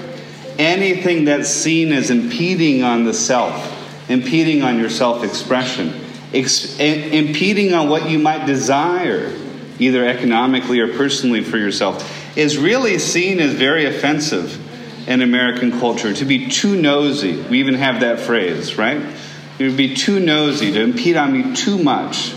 Anything 0.59 1.27
that's 1.27 1.49
seen 1.49 1.93
as 1.93 2.11
impeding 2.11 2.83
on 2.83 3.05
the 3.05 3.15
self, 3.15 4.11
impeding 4.11 4.63
on 4.63 4.79
your 4.79 4.91
self 4.91 5.25
expression, 5.25 5.95
ex- 6.35 6.79
impeding 6.79 7.73
on 7.73 7.89
what 7.89 8.11
you 8.11 8.19
might 8.19 8.45
desire 8.47 9.33
either 9.79 10.07
economically 10.07 10.81
or 10.81 10.89
personally 10.97 11.43
for 11.43 11.57
yourself, 11.57 12.37
is 12.37 12.59
really 12.59 12.99
seen 12.99 13.41
as 13.41 13.53
very 13.53 13.87
offensive 13.87 14.59
in 15.09 15.23
American 15.23 15.79
culture. 15.79 16.13
To 16.13 16.25
be 16.25 16.49
too 16.49 16.81
nosy, 16.81 17.41
we 17.43 17.61
even 17.61 17.75
have 17.75 18.01
that 18.01 18.21
phrase, 18.21 18.77
right? 18.77 19.01
It 19.59 19.65
would 19.65 19.77
be 19.77 19.95
too 19.95 20.21
nosy, 20.21 20.73
to 20.73 20.81
impede 20.81 21.17
on 21.17 21.33
me 21.33 21.55
too 21.55 21.83
much. 21.83 22.35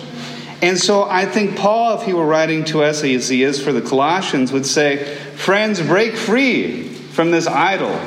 And 0.62 0.78
so 0.78 1.04
I 1.04 1.26
think 1.26 1.58
Paul, 1.58 2.00
if 2.00 2.06
he 2.06 2.14
were 2.14 2.26
writing 2.26 2.66
to 2.66 2.84
us 2.84 3.04
as 3.04 3.30
he 3.30 3.44
is 3.44 3.62
for 3.62 3.72
the 3.72 3.82
Colossians, 3.82 4.52
would 4.52 4.66
say, 4.66 5.16
Friends, 5.36 5.82
break 5.82 6.16
free 6.16 6.88
from 6.88 7.32
this 7.32 7.48
idol. 7.48 8.00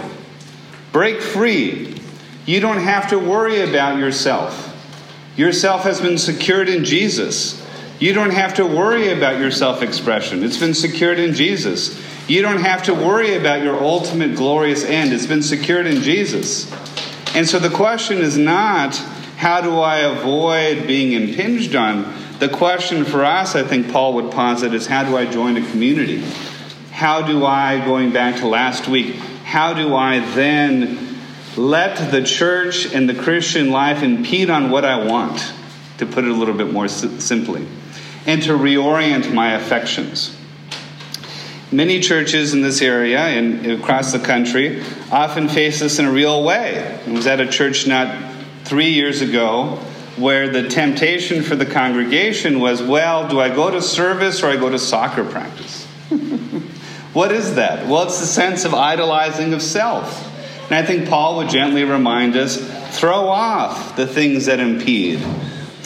Break 0.93 1.21
free. 1.21 2.01
You 2.47 2.61
don't 2.61 2.79
have 2.79 3.11
to 3.11 3.19
worry 3.19 3.61
about 3.61 3.99
yourself. 3.99 4.65
Yourself 5.37 5.83
has 5.83 6.01
been 6.01 6.19
secured 6.19 6.69
in 6.69 6.85
Jesus. 6.85 7.65
You 8.01 8.13
don't 8.13 8.31
have 8.31 8.55
to 8.55 8.67
worry 8.67 9.13
about 9.13 9.41
your 9.41 9.51
self 9.51 9.83
expression, 9.83 10.43
it's 10.43 10.59
been 10.59 10.75
secured 10.75 11.19
in 11.19 11.35
Jesus. 11.35 12.01
You 12.29 12.43
don't 12.43 12.61
have 12.61 12.83
to 12.85 12.95
worry 12.95 13.37
about 13.37 13.63
your 13.63 13.83
ultimate 13.83 14.37
glorious 14.37 14.85
end, 14.85 15.13
it's 15.13 15.27
been 15.27 15.43
secured 15.43 15.87
in 15.87 16.03
Jesus. 16.03 16.71
And 17.39 17.49
so 17.49 17.61
the 17.61 17.71
question 17.71 18.19
is 18.19 18.37
not, 18.37 18.97
how 19.37 19.61
do 19.61 19.79
I 19.79 19.99
avoid 19.99 20.89
being 20.89 21.13
impinged 21.13 21.77
on? 21.77 22.13
The 22.41 22.49
question 22.49 23.05
for 23.05 23.25
us, 23.25 23.55
I 23.55 23.63
think 23.63 23.93
Paul 23.93 24.15
would 24.15 24.33
posit, 24.33 24.75
is 24.75 24.89
how 24.89 25.05
do 25.05 25.17
I 25.17 25.25
join 25.25 25.57
a 25.57 25.71
community? 25.71 26.19
How 26.91 27.23
do 27.23 27.47
I, 27.47 27.79
going 27.85 28.11
back 28.11 28.41
to 28.41 28.49
last 28.49 28.89
week, 28.89 29.15
how 29.45 29.73
do 29.73 29.95
I 29.95 30.19
then 30.35 31.17
let 31.57 32.11
the 32.11 32.25
church 32.25 32.93
and 32.93 33.09
the 33.09 33.15
Christian 33.15 33.71
life 33.71 34.03
impede 34.03 34.51
on 34.51 34.71
what 34.71 34.85
I 34.85 35.07
want, 35.07 35.53
to 35.99 36.07
put 36.07 36.25
it 36.25 36.31
a 36.33 36.35
little 36.35 36.57
bit 36.57 36.73
more 36.73 36.89
simply? 36.89 37.65
and 38.27 38.43
to 38.43 38.51
reorient 38.51 39.33
my 39.33 39.55
affections. 39.55 40.37
Many 41.71 42.01
churches 42.01 42.55
in 42.55 42.63
this 42.63 42.81
area 42.81 43.21
and 43.21 43.67
across 43.67 44.13
the 44.13 44.19
country 44.19 44.83
often 45.13 45.49
face 45.49 45.81
this 45.81 45.99
in 45.99 46.07
a 46.07 46.11
real 46.11 46.43
way. 46.43 46.99
I 47.07 47.11
was 47.11 47.27
at 47.27 47.41
a 47.41 47.47
church 47.47 47.87
not 47.87 48.33
three 48.65 48.91
years 48.91 49.21
ago 49.21 49.79
where 50.17 50.49
the 50.49 50.67
temptation 50.67 51.43
for 51.43 51.57
the 51.57 51.67
congregation 51.67 52.61
was 52.61 52.83
well, 52.83 53.29
do 53.29 53.39
I 53.39 53.55
go 53.55 53.71
to 53.71 53.83
service 53.83 54.43
or 54.43 54.47
I 54.47 54.57
go 54.57 54.71
to 54.71 54.79
soccer 54.79 55.25
practice? 55.25 55.85
what 57.13 57.33
is 57.33 57.57
that? 57.57 57.87
Well, 57.87 58.05
it's 58.05 58.19
the 58.19 58.27
sense 58.27 58.65
of 58.65 58.73
idolizing 58.73 59.53
of 59.53 59.61
self. 59.61 60.25
And 60.71 60.75
I 60.75 60.83
think 60.83 61.09
Paul 61.09 61.37
would 61.37 61.51
gently 61.51 61.85
remind 61.85 62.35
us 62.35 62.57
throw 62.99 63.29
off 63.29 63.95
the 63.95 64.07
things 64.07 64.47
that 64.47 64.59
impede 64.59 65.21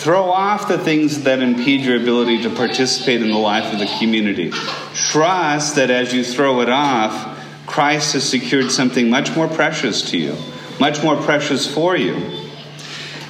Throw 0.02 0.32
off 0.32 0.66
the 0.66 0.78
things 0.78 1.22
that 1.22 1.38
impede 1.38 1.82
your 1.82 1.94
ability 1.94 2.42
to 2.42 2.50
participate 2.50 3.22
in 3.22 3.30
the 3.30 3.38
life 3.38 3.72
of 3.72 3.78
the 3.78 3.86
community. 4.00 4.50
Trust 4.94 5.76
that 5.76 5.90
as 5.90 6.12
you 6.12 6.24
throw 6.24 6.60
it 6.60 6.68
off, 6.68 7.38
Christ 7.68 8.14
has 8.14 8.28
secured 8.28 8.72
something 8.72 9.08
much 9.08 9.36
more 9.36 9.46
precious 9.46 10.10
to 10.10 10.18
you, 10.18 10.36
much 10.80 11.04
more 11.04 11.14
precious 11.14 11.72
for 11.72 11.96
you. 11.96 12.16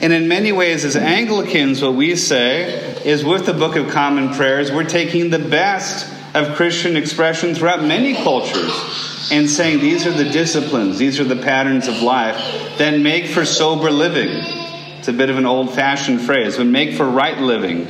And 0.00 0.14
in 0.14 0.28
many 0.28 0.50
ways, 0.50 0.86
as 0.86 0.96
Anglicans, 0.96 1.82
what 1.82 1.92
we 1.92 2.16
say 2.16 2.96
is 3.04 3.22
with 3.22 3.44
the 3.44 3.52
Book 3.52 3.76
of 3.76 3.90
Common 3.90 4.32
Prayers, 4.32 4.72
we're 4.72 4.84
taking 4.84 5.28
the 5.28 5.38
best 5.38 6.10
of 6.34 6.56
Christian 6.56 6.96
expression 6.96 7.54
throughout 7.54 7.84
many 7.84 8.14
cultures 8.14 9.28
and 9.30 9.50
saying 9.50 9.80
these 9.80 10.06
are 10.06 10.10
the 10.10 10.30
disciplines, 10.30 10.96
these 10.96 11.20
are 11.20 11.24
the 11.24 11.36
patterns 11.36 11.86
of 11.86 12.00
life 12.00 12.78
that 12.78 12.98
make 12.98 13.26
for 13.26 13.44
sober 13.44 13.90
living 13.90 14.61
it's 15.02 15.08
a 15.08 15.12
bit 15.12 15.30
of 15.30 15.36
an 15.36 15.46
old 15.46 15.74
fashioned 15.74 16.20
phrase, 16.20 16.58
but 16.58 16.66
make 16.66 16.94
for 16.94 17.04
right 17.04 17.36
living. 17.36 17.88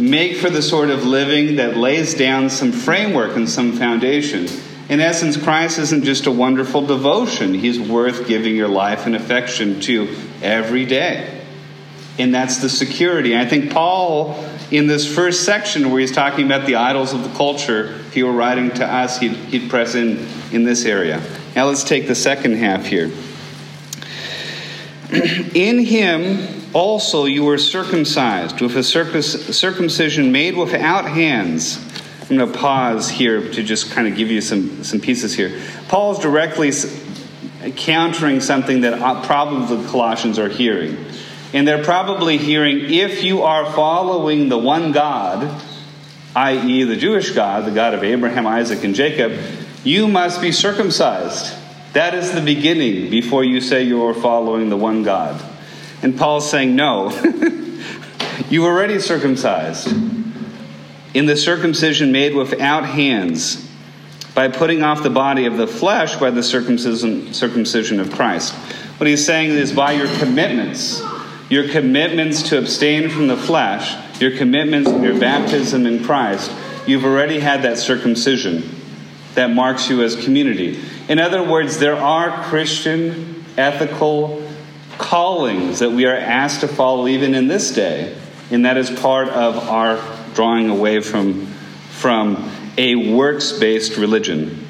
Make 0.00 0.38
for 0.38 0.50
the 0.50 0.62
sort 0.62 0.90
of 0.90 1.06
living 1.06 1.54
that 1.56 1.76
lays 1.76 2.14
down 2.14 2.50
some 2.50 2.72
framework 2.72 3.36
and 3.36 3.48
some 3.48 3.74
foundation. 3.74 4.48
In 4.88 4.98
essence, 4.98 5.36
Christ 5.36 5.78
isn't 5.78 6.02
just 6.02 6.26
a 6.26 6.32
wonderful 6.32 6.84
devotion, 6.84 7.54
He's 7.54 7.78
worth 7.78 8.26
giving 8.26 8.56
your 8.56 8.66
life 8.66 9.06
and 9.06 9.14
affection 9.14 9.78
to 9.82 10.12
every 10.42 10.84
day. 10.84 11.40
And 12.18 12.34
that's 12.34 12.56
the 12.56 12.68
security. 12.68 13.38
I 13.38 13.46
think 13.46 13.70
Paul, 13.70 14.44
in 14.72 14.88
this 14.88 15.06
first 15.06 15.44
section 15.44 15.92
where 15.92 16.00
he's 16.00 16.10
talking 16.10 16.46
about 16.46 16.66
the 16.66 16.74
idols 16.74 17.14
of 17.14 17.22
the 17.22 17.32
culture, 17.36 17.94
if 18.08 18.14
he 18.14 18.24
were 18.24 18.32
writing 18.32 18.72
to 18.72 18.84
us, 18.84 19.20
he'd, 19.20 19.36
he'd 19.36 19.70
press 19.70 19.94
in 19.94 20.26
in 20.50 20.64
this 20.64 20.84
area. 20.84 21.22
Now 21.54 21.66
let's 21.66 21.84
take 21.84 22.08
the 22.08 22.16
second 22.16 22.56
half 22.56 22.86
here. 22.86 23.12
In 25.10 25.78
him 25.78 26.62
also 26.72 27.24
you 27.24 27.44
were 27.44 27.58
circumcised 27.58 28.60
with 28.60 28.76
a 28.76 28.82
circumcision 28.82 30.32
made 30.32 30.56
without 30.56 31.08
hands. 31.08 31.78
I'm 32.22 32.38
going 32.38 32.50
to 32.50 32.58
pause 32.58 33.10
here 33.10 33.50
to 33.52 33.62
just 33.62 33.90
kind 33.90 34.08
of 34.08 34.16
give 34.16 34.30
you 34.30 34.40
some, 34.40 34.82
some 34.82 35.00
pieces 35.00 35.34
here. 35.34 35.60
Paul 35.88 36.12
is 36.12 36.18
directly 36.20 36.72
countering 37.72 38.40
something 38.40 38.80
that 38.80 38.94
uh, 38.94 39.24
probably 39.26 39.76
the 39.76 39.88
Colossians 39.88 40.38
are 40.38 40.48
hearing. 40.48 40.96
And 41.52 41.68
they're 41.68 41.84
probably 41.84 42.38
hearing 42.38 42.92
if 42.92 43.22
you 43.22 43.42
are 43.42 43.70
following 43.72 44.48
the 44.48 44.58
one 44.58 44.92
God, 44.92 45.62
i.e., 46.34 46.84
the 46.84 46.96
Jewish 46.96 47.30
God, 47.30 47.64
the 47.66 47.70
God 47.70 47.94
of 47.94 48.02
Abraham, 48.02 48.46
Isaac, 48.46 48.82
and 48.84 48.94
Jacob, 48.94 49.38
you 49.84 50.08
must 50.08 50.40
be 50.40 50.50
circumcised. 50.50 51.54
That 51.94 52.14
is 52.14 52.32
the 52.32 52.40
beginning 52.40 53.08
before 53.08 53.44
you 53.44 53.60
say 53.60 53.84
you 53.84 54.04
are 54.04 54.14
following 54.14 54.68
the 54.68 54.76
one 54.76 55.04
God. 55.04 55.40
And 56.02 56.18
Paul's 56.18 56.50
saying, 56.50 56.74
No, 56.74 57.10
you 58.50 58.62
were 58.62 58.70
already 58.70 58.98
circumcised 58.98 59.88
in 61.14 61.26
the 61.26 61.36
circumcision 61.36 62.10
made 62.10 62.34
without 62.34 62.84
hands 62.84 63.70
by 64.34 64.48
putting 64.48 64.82
off 64.82 65.04
the 65.04 65.10
body 65.10 65.46
of 65.46 65.56
the 65.56 65.68
flesh 65.68 66.16
by 66.16 66.30
the 66.30 66.42
circumcision, 66.42 67.32
circumcision 67.32 68.00
of 68.00 68.10
Christ. 68.10 68.52
What 68.98 69.06
he's 69.06 69.24
saying 69.24 69.50
is 69.50 69.72
by 69.72 69.92
your 69.92 70.08
commitments, 70.18 71.00
your 71.48 71.68
commitments 71.68 72.42
to 72.48 72.58
abstain 72.58 73.08
from 73.08 73.28
the 73.28 73.36
flesh, 73.36 73.94
your 74.20 74.36
commitments 74.36 74.90
your 74.90 75.18
baptism 75.18 75.86
in 75.86 76.02
Christ, 76.02 76.50
you've 76.88 77.04
already 77.04 77.38
had 77.38 77.62
that 77.62 77.78
circumcision 77.78 78.68
that 79.34 79.50
marks 79.50 79.88
you 79.88 80.02
as 80.02 80.16
community. 80.16 80.80
In 81.08 81.18
other 81.18 81.42
words, 81.42 81.78
there 81.78 81.96
are 81.96 82.44
Christian 82.44 83.44
ethical 83.58 84.42
callings 84.96 85.80
that 85.80 85.90
we 85.90 86.06
are 86.06 86.16
asked 86.16 86.60
to 86.60 86.68
follow 86.68 87.06
even 87.08 87.34
in 87.34 87.46
this 87.46 87.72
day, 87.72 88.16
and 88.50 88.64
that 88.64 88.78
is 88.78 88.90
part 88.90 89.28
of 89.28 89.56
our 89.68 90.00
drawing 90.34 90.70
away 90.70 91.00
from, 91.00 91.46
from 91.90 92.50
a 92.78 93.12
works 93.14 93.52
based 93.52 93.98
religion. 93.98 94.66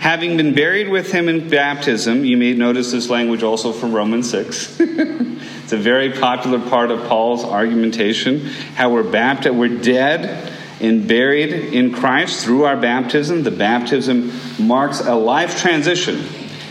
Having 0.00 0.36
been 0.36 0.54
buried 0.54 0.88
with 0.88 1.12
him 1.12 1.28
in 1.28 1.48
baptism, 1.48 2.24
you 2.24 2.36
may 2.36 2.54
notice 2.54 2.90
this 2.90 3.08
language 3.08 3.42
also 3.42 3.72
from 3.72 3.92
Romans 3.92 4.30
6. 4.30 4.80
it's 4.80 5.72
a 5.72 5.76
very 5.76 6.12
popular 6.12 6.60
part 6.68 6.90
of 6.90 7.06
Paul's 7.08 7.44
argumentation 7.44 8.40
how 8.74 8.90
we're 8.90 9.08
baptized, 9.08 9.56
we're 9.56 9.80
dead, 9.80 10.52
and 10.80 11.08
buried 11.08 11.52
in 11.52 11.92
Christ 11.92 12.44
through 12.44 12.64
our 12.64 12.76
baptism. 12.76 13.42
The 13.42 13.50
baptism 13.50 14.32
marks 14.58 15.00
a 15.00 15.14
life 15.14 15.58
transition. 15.60 16.24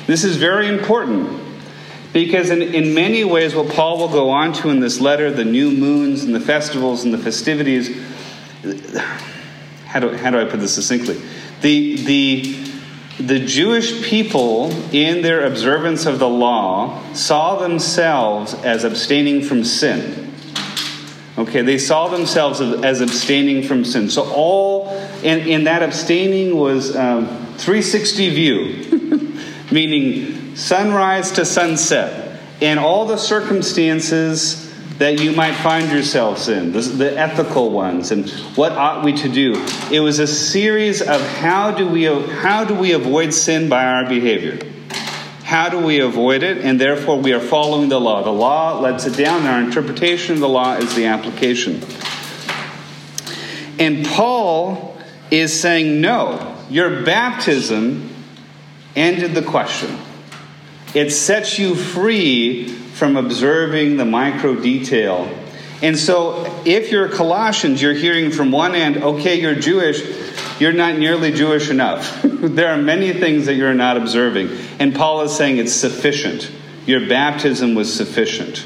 This 0.05 0.23
is 0.23 0.37
very 0.37 0.67
important 0.67 1.41
because, 2.13 2.49
in, 2.49 2.61
in 2.61 2.93
many 2.93 3.23
ways, 3.23 3.53
what 3.53 3.69
Paul 3.73 3.97
will 3.97 4.07
go 4.07 4.29
on 4.29 4.53
to 4.53 4.69
in 4.69 4.79
this 4.79 5.01
letter 5.01 5.29
the 5.29 5.45
new 5.45 5.71
moons 5.71 6.23
and 6.23 6.33
the 6.33 6.39
festivals 6.39 7.03
and 7.03 7.13
the 7.13 7.17
festivities 7.17 7.89
how 9.87 9.99
do, 9.99 10.15
how 10.15 10.31
do 10.31 10.39
I 10.39 10.45
put 10.45 10.59
this 10.59 10.75
succinctly? 10.75 11.19
The, 11.61 11.95
the, 12.03 12.69
the 13.19 13.39
Jewish 13.45 14.03
people, 14.03 14.71
in 14.93 15.21
their 15.21 15.45
observance 15.45 16.05
of 16.05 16.19
the 16.19 16.29
law, 16.29 17.01
saw 17.13 17.57
themselves 17.57 18.53
as 18.53 18.83
abstaining 18.83 19.41
from 19.43 19.63
sin. 19.63 20.26
Okay, 21.37 21.61
they 21.61 21.77
saw 21.77 22.07
themselves 22.07 22.61
as 22.61 22.99
abstaining 23.01 23.61
from 23.61 23.85
sin. 23.85 24.09
So, 24.09 24.23
all, 24.31 24.89
and, 25.23 25.47
and 25.47 25.67
that 25.67 25.83
abstaining 25.83 26.57
was 26.57 26.95
um, 26.95 27.27
360 27.57 28.29
view, 28.33 29.41
meaning 29.71 30.55
sunrise 30.55 31.33
to 31.33 31.45
sunset, 31.45 32.39
and 32.59 32.79
all 32.79 33.05
the 33.05 33.17
circumstances 33.17 34.63
that 34.97 35.19
you 35.21 35.31
might 35.31 35.53
find 35.53 35.91
yourselves 35.91 36.49
in, 36.49 36.71
the, 36.71 36.81
the, 36.81 37.19
ethical 37.19 37.69
ones, 37.69 38.11
and 38.11 38.27
what 38.55 38.71
ought 38.71 39.05
we 39.05 39.13
to 39.13 39.29
do. 39.29 39.53
It 39.91 39.99
was 39.99 40.17
a 40.17 40.25
series 40.25 41.03
of 41.03 41.21
how 41.21 41.69
do 41.69 41.87
we 41.87 42.05
how 42.05 42.65
do 42.65 42.73
we 42.73 42.93
avoid 42.93 43.31
sin 43.31 43.69
by 43.69 43.85
our 43.85 44.09
behavior. 44.09 44.57
How 45.47 45.69
do 45.69 45.79
we 45.79 46.01
avoid 46.01 46.43
it? 46.43 46.57
And 46.57 46.77
therefore, 46.77 47.21
we 47.21 47.31
are 47.31 47.39
following 47.39 47.87
the 47.87 48.01
law. 48.01 48.21
The 48.21 48.33
law 48.33 48.81
lets 48.81 49.05
it 49.05 49.15
down, 49.15 49.39
and 49.39 49.47
our 49.47 49.61
interpretation 49.61 50.33
of 50.33 50.41
the 50.41 50.49
law 50.49 50.73
is 50.73 50.93
the 50.93 51.05
application. 51.05 51.81
And 53.79 54.05
Paul 54.05 54.97
is 55.31 55.57
saying, 55.57 56.01
no, 56.01 56.53
your 56.69 57.01
baptism 57.05 58.09
ended 58.93 59.35
the 59.35 59.41
question. 59.41 59.97
It 60.93 61.11
sets 61.11 61.57
you 61.57 61.75
free 61.75 62.67
from 62.67 63.15
observing 63.15 63.95
the 63.95 64.03
micro 64.03 64.53
detail. 64.53 65.33
And 65.81 65.97
so, 65.97 66.61
if 66.65 66.91
you're 66.91 67.07
Colossians, 67.07 67.81
you're 67.81 67.93
hearing 67.93 68.31
from 68.31 68.51
one 68.51 68.73
end, 68.73 68.97
okay, 68.97 69.39
you're 69.39 69.55
Jewish, 69.55 70.01
you're 70.59 70.73
not 70.73 70.97
nearly 70.97 71.31
Jewish 71.31 71.69
enough. 71.69 72.21
there 72.23 72.69
are 72.69 72.81
many 72.81 73.13
things 73.13 73.45
that 73.45 73.53
you're 73.53 73.75
not 73.75 73.95
observing. 73.95 74.49
And 74.79 74.95
Paul 74.95 75.21
is 75.21 75.35
saying 75.35 75.57
it's 75.57 75.73
sufficient. 75.73 76.51
Your 76.87 77.07
baptism 77.07 77.75
was 77.75 77.93
sufficient. 77.93 78.65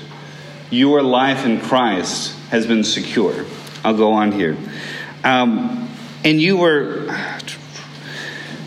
Your 0.69 1.01
life 1.01 1.45
in 1.45 1.59
Christ 1.59 2.33
has 2.49 2.65
been 2.65 2.85
secure. 2.85 3.45
I'll 3.83 3.97
go 3.97 4.13
on 4.13 4.31
here. 4.31 4.55
Um, 5.23 5.89
and 6.23 6.39
you 6.39 6.55
were 6.55 7.07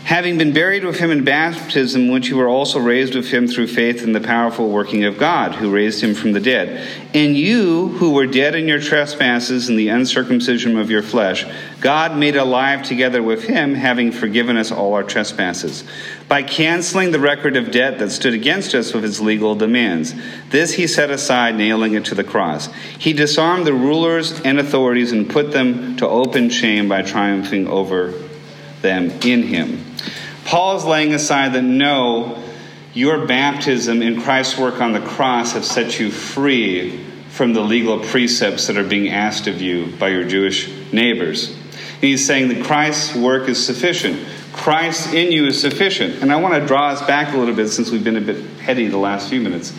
having 0.05 0.37
been 0.37 0.53
buried 0.53 0.85
with 0.85 0.99
him 0.99 1.09
in 1.09 1.23
baptism, 1.23 2.09
which 2.09 2.27
you 2.27 2.37
were 2.37 2.47
also 2.47 2.79
raised 2.79 3.15
with 3.15 3.27
him 3.31 3.47
through 3.47 3.65
faith 3.65 4.03
in 4.03 4.13
the 4.13 4.21
powerful 4.21 4.69
working 4.69 5.03
of 5.03 5.17
God, 5.17 5.55
who 5.55 5.73
raised 5.73 5.99
him 6.03 6.13
from 6.13 6.31
the 6.31 6.39
dead. 6.39 6.87
And 7.15 7.35
you, 7.35 7.87
who 7.87 8.11
were 8.13 8.27
dead 8.27 8.53
in 8.53 8.67
your 8.67 8.79
trespasses 8.79 9.67
and 9.67 9.79
the 9.79 9.87
uncircumcision 9.87 10.77
of 10.77 10.91
your 10.91 11.01
flesh, 11.01 11.43
God 11.81 12.15
made 12.15 12.35
alive 12.35 12.83
together 12.83 13.23
with 13.23 13.45
him, 13.45 13.73
having 13.73 14.11
forgiven 14.11 14.57
us 14.57 14.71
all 14.71 14.93
our 14.93 15.03
trespasses, 15.03 15.83
by 16.27 16.43
canceling 16.43 17.09
the 17.09 17.19
record 17.19 17.57
of 17.57 17.71
debt 17.71 17.97
that 17.97 18.11
stood 18.11 18.35
against 18.35 18.75
us 18.75 18.93
with 18.93 19.05
its 19.05 19.19
legal 19.19 19.55
demands. 19.55 20.13
This 20.51 20.73
he 20.73 20.85
set 20.85 21.09
aside, 21.09 21.55
nailing 21.55 21.95
it 21.95 22.05
to 22.05 22.15
the 22.15 22.23
cross. 22.23 22.71
He 22.99 23.13
disarmed 23.13 23.65
the 23.65 23.73
rulers 23.73 24.39
and 24.41 24.59
authorities 24.59 25.11
and 25.11 25.27
put 25.27 25.51
them 25.51 25.97
to 25.97 26.07
open 26.07 26.51
shame 26.51 26.87
by 26.87 27.01
triumphing 27.01 27.67
over 27.67 28.13
them 28.85 29.09
in 29.23 29.43
him. 29.43 29.83
Paul 30.45 30.77
is 30.77 30.85
laying 30.85 31.13
aside 31.13 31.53
that 31.53 31.63
no, 31.63 32.41
your 32.93 33.25
baptism 33.25 34.01
in 34.01 34.21
Christ's 34.21 34.57
work 34.57 34.79
on 34.79 34.93
the 34.93 35.01
cross 35.01 35.53
have 35.53 35.65
set 35.65 35.99
you 35.99 36.11
free 36.11 37.03
from 37.29 37.53
the 37.53 37.61
legal 37.61 37.99
precepts 37.99 38.67
that 38.67 38.77
are 38.77 38.87
being 38.87 39.09
asked 39.09 39.47
of 39.47 39.61
you 39.61 39.87
by 39.97 40.09
your 40.09 40.23
Jewish 40.23 40.69
neighbors. 40.93 41.49
And 41.49 42.03
he's 42.03 42.25
saying 42.25 42.49
that 42.49 42.63
Christ's 42.63 43.15
work 43.15 43.49
is 43.49 43.63
sufficient. 43.65 44.25
Christ 44.53 45.13
in 45.13 45.31
you 45.31 45.47
is 45.47 45.59
sufficient. 45.59 46.21
And 46.21 46.31
I 46.31 46.37
want 46.37 46.53
to 46.53 46.65
draw 46.65 46.89
us 46.89 47.05
back 47.05 47.33
a 47.33 47.37
little 47.37 47.55
bit 47.55 47.69
since 47.69 47.89
we've 47.91 48.03
been 48.03 48.17
a 48.17 48.21
bit 48.21 48.45
heady 48.59 48.87
the 48.87 48.97
last 48.97 49.29
few 49.29 49.41
minutes. 49.41 49.73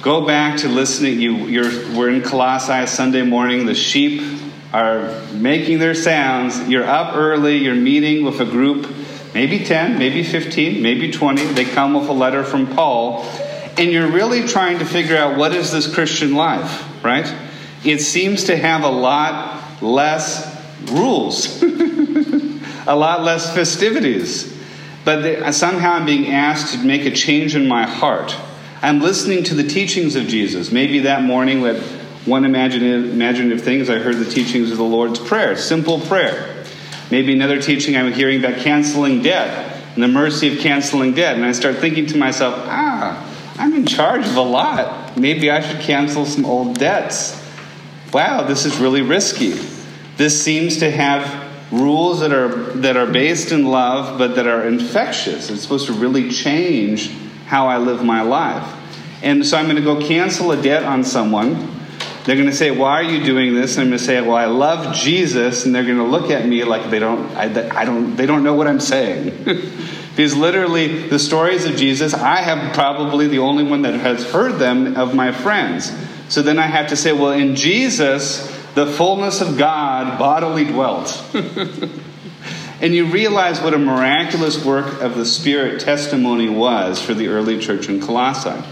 Go 0.00 0.24
back 0.24 0.58
to 0.58 0.68
listening. 0.68 1.20
You, 1.20 1.34
you're, 1.48 1.96
we're 1.96 2.10
in 2.10 2.22
Colossae 2.22 2.86
Sunday 2.86 3.22
morning. 3.22 3.66
The 3.66 3.74
sheep 3.74 4.22
are 4.72 5.22
making 5.32 5.78
their 5.78 5.94
sounds. 5.94 6.68
You're 6.68 6.84
up 6.84 7.16
early, 7.16 7.56
you're 7.58 7.74
meeting 7.74 8.24
with 8.24 8.40
a 8.40 8.44
group, 8.44 8.92
maybe 9.34 9.64
10, 9.64 9.98
maybe 9.98 10.22
15, 10.22 10.82
maybe 10.82 11.10
20. 11.10 11.44
They 11.52 11.64
come 11.64 11.94
with 11.94 12.08
a 12.08 12.12
letter 12.12 12.44
from 12.44 12.66
Paul, 12.66 13.22
and 13.76 13.90
you're 13.90 14.10
really 14.10 14.46
trying 14.46 14.78
to 14.80 14.84
figure 14.84 15.16
out 15.16 15.38
what 15.38 15.54
is 15.54 15.72
this 15.72 15.92
Christian 15.92 16.34
life, 16.34 17.04
right? 17.04 17.32
It 17.84 18.00
seems 18.00 18.44
to 18.44 18.56
have 18.56 18.82
a 18.82 18.90
lot 18.90 19.82
less 19.82 20.56
rules, 20.90 21.62
a 22.86 22.94
lot 22.94 23.22
less 23.22 23.54
festivities. 23.54 24.56
But 25.04 25.52
somehow 25.52 25.92
I'm 25.92 26.04
being 26.04 26.32
asked 26.32 26.74
to 26.74 26.84
make 26.84 27.06
a 27.06 27.10
change 27.10 27.54
in 27.56 27.66
my 27.66 27.86
heart. 27.86 28.36
I'm 28.82 29.00
listening 29.00 29.44
to 29.44 29.54
the 29.54 29.64
teachings 29.64 30.16
of 30.16 30.26
Jesus. 30.26 30.70
Maybe 30.70 31.00
that 31.00 31.22
morning 31.22 31.62
that 31.62 31.82
one 32.24 32.44
imaginative, 32.44 33.12
imaginative 33.12 33.62
thing 33.62 33.80
is 33.80 33.88
I 33.88 33.98
heard 33.98 34.16
the 34.16 34.30
teachings 34.30 34.70
of 34.70 34.78
the 34.78 34.84
Lord's 34.84 35.18
Prayer, 35.18 35.56
simple 35.56 36.00
prayer. 36.00 36.64
Maybe 37.10 37.32
another 37.32 37.60
teaching 37.60 37.96
I'm 37.96 38.12
hearing 38.12 38.44
about 38.44 38.60
canceling 38.60 39.22
debt 39.22 39.82
and 39.94 40.02
the 40.02 40.08
mercy 40.08 40.52
of 40.52 40.60
canceling 40.60 41.14
debt. 41.14 41.36
And 41.36 41.44
I 41.44 41.52
start 41.52 41.76
thinking 41.76 42.06
to 42.06 42.18
myself, 42.18 42.54
ah, 42.66 43.24
I'm 43.58 43.74
in 43.74 43.86
charge 43.86 44.26
of 44.26 44.36
a 44.36 44.42
lot. 44.42 45.16
Maybe 45.16 45.50
I 45.50 45.60
should 45.60 45.80
cancel 45.80 46.26
some 46.26 46.44
old 46.44 46.78
debts. 46.78 47.42
Wow, 48.12 48.44
this 48.44 48.64
is 48.64 48.76
really 48.78 49.02
risky. 49.02 49.58
This 50.16 50.42
seems 50.42 50.78
to 50.78 50.90
have 50.90 51.46
rules 51.70 52.20
that 52.20 52.32
are 52.32 52.48
that 52.78 52.96
are 52.96 53.06
based 53.06 53.52
in 53.52 53.66
love 53.66 54.18
but 54.18 54.36
that 54.36 54.46
are 54.46 54.66
infectious. 54.66 55.50
It's 55.50 55.62
supposed 55.62 55.86
to 55.86 55.92
really 55.92 56.30
change 56.30 57.10
how 57.46 57.66
I 57.66 57.78
live 57.78 58.04
my 58.04 58.22
life. 58.22 58.74
And 59.22 59.44
so 59.44 59.56
I'm 59.56 59.64
going 59.64 59.76
to 59.76 59.82
go 59.82 60.00
cancel 60.06 60.52
a 60.52 60.62
debt 60.62 60.84
on 60.84 61.04
someone 61.04 61.77
they're 62.28 62.36
going 62.36 62.50
to 62.50 62.54
say, 62.54 62.70
Why 62.70 63.00
are 63.00 63.02
you 63.02 63.24
doing 63.24 63.54
this? 63.54 63.76
And 63.76 63.84
I'm 63.84 63.88
going 63.88 63.98
to 63.98 64.04
say, 64.04 64.20
Well, 64.20 64.36
I 64.36 64.44
love 64.44 64.94
Jesus. 64.94 65.64
And 65.64 65.74
they're 65.74 65.82
going 65.82 65.96
to 65.96 66.04
look 66.04 66.30
at 66.30 66.44
me 66.44 66.62
like 66.62 66.90
they 66.90 66.98
don't, 66.98 67.26
I, 67.34 67.44
I 67.74 67.86
don't, 67.86 68.16
they 68.16 68.26
don't 68.26 68.44
know 68.44 68.52
what 68.52 68.66
I'm 68.66 68.80
saying. 68.80 69.30
because 69.44 70.36
literally, 70.36 71.08
the 71.08 71.18
stories 71.18 71.64
of 71.64 71.76
Jesus, 71.76 72.12
I 72.12 72.42
have 72.42 72.74
probably 72.74 73.28
the 73.28 73.38
only 73.38 73.64
one 73.64 73.80
that 73.80 73.94
has 73.94 74.30
heard 74.30 74.58
them 74.58 74.98
of 74.98 75.14
my 75.14 75.32
friends. 75.32 75.90
So 76.28 76.42
then 76.42 76.58
I 76.58 76.66
have 76.66 76.88
to 76.88 76.96
say, 76.96 77.12
Well, 77.12 77.32
in 77.32 77.56
Jesus, 77.56 78.46
the 78.74 78.84
fullness 78.84 79.40
of 79.40 79.56
God 79.56 80.18
bodily 80.18 80.66
dwelt. 80.66 81.24
and 82.82 82.94
you 82.94 83.06
realize 83.06 83.58
what 83.62 83.72
a 83.72 83.78
miraculous 83.78 84.62
work 84.62 85.00
of 85.00 85.14
the 85.14 85.24
Spirit 85.24 85.80
testimony 85.80 86.50
was 86.50 87.00
for 87.00 87.14
the 87.14 87.28
early 87.28 87.58
church 87.58 87.88
in 87.88 88.02
Colossae 88.02 88.62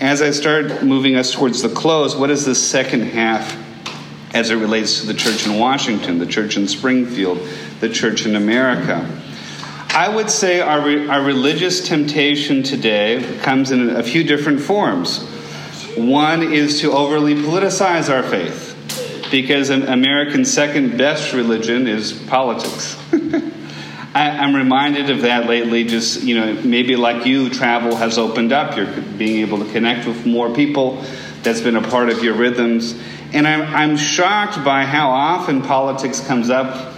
as 0.00 0.22
I 0.22 0.30
start 0.30 0.82
moving 0.82 1.16
us 1.16 1.32
towards 1.32 1.60
the 1.60 1.68
close, 1.68 2.16
what 2.16 2.30
is 2.30 2.46
the 2.46 2.54
second 2.54 3.02
half 3.02 3.56
as 4.34 4.50
it 4.50 4.56
relates 4.56 5.00
to 5.00 5.06
the 5.06 5.14
church 5.14 5.46
in 5.46 5.58
Washington, 5.58 6.18
the 6.18 6.26
church 6.26 6.56
in 6.56 6.66
Springfield, 6.66 7.38
the 7.80 7.88
church 7.88 8.24
in 8.24 8.34
America? 8.34 9.06
I 9.90 10.08
would 10.08 10.30
say 10.30 10.60
our, 10.60 10.80
re- 10.80 11.06
our 11.08 11.22
religious 11.22 11.86
temptation 11.86 12.62
today 12.62 13.38
comes 13.42 13.72
in 13.72 13.90
a 13.90 14.02
few 14.02 14.24
different 14.24 14.60
forms. 14.60 15.22
One 15.96 16.44
is 16.44 16.80
to 16.80 16.92
overly 16.92 17.34
politicize 17.34 18.08
our 18.08 18.22
faith, 18.22 19.28
because 19.30 19.68
America's 19.68 20.52
second 20.52 20.96
best 20.96 21.34
religion 21.34 21.86
is 21.86 22.12
politics. 22.12 22.96
I, 24.12 24.44
am 24.44 24.56
reminded 24.56 25.10
of 25.10 25.22
that 25.22 25.46
lately. 25.46 25.84
Just 25.84 26.22
you 26.24 26.38
know, 26.38 26.54
maybe 26.62 26.96
like 26.96 27.26
you, 27.26 27.48
travel 27.48 27.94
has 27.94 28.18
opened 28.18 28.52
up. 28.52 28.76
You're 28.76 28.86
being 28.86 29.40
able 29.40 29.64
to 29.64 29.72
connect 29.72 30.06
with 30.06 30.26
more 30.26 30.52
people. 30.52 31.04
That's 31.42 31.60
been 31.60 31.76
a 31.76 31.88
part 31.88 32.08
of 32.08 32.24
your 32.24 32.34
rhythms, 32.34 33.00
and 33.32 33.46
I'm 33.46 33.62
I'm 33.62 33.96
shocked 33.96 34.64
by 34.64 34.84
how 34.84 35.10
often 35.10 35.62
politics 35.62 36.20
comes 36.26 36.50
up. 36.50 36.92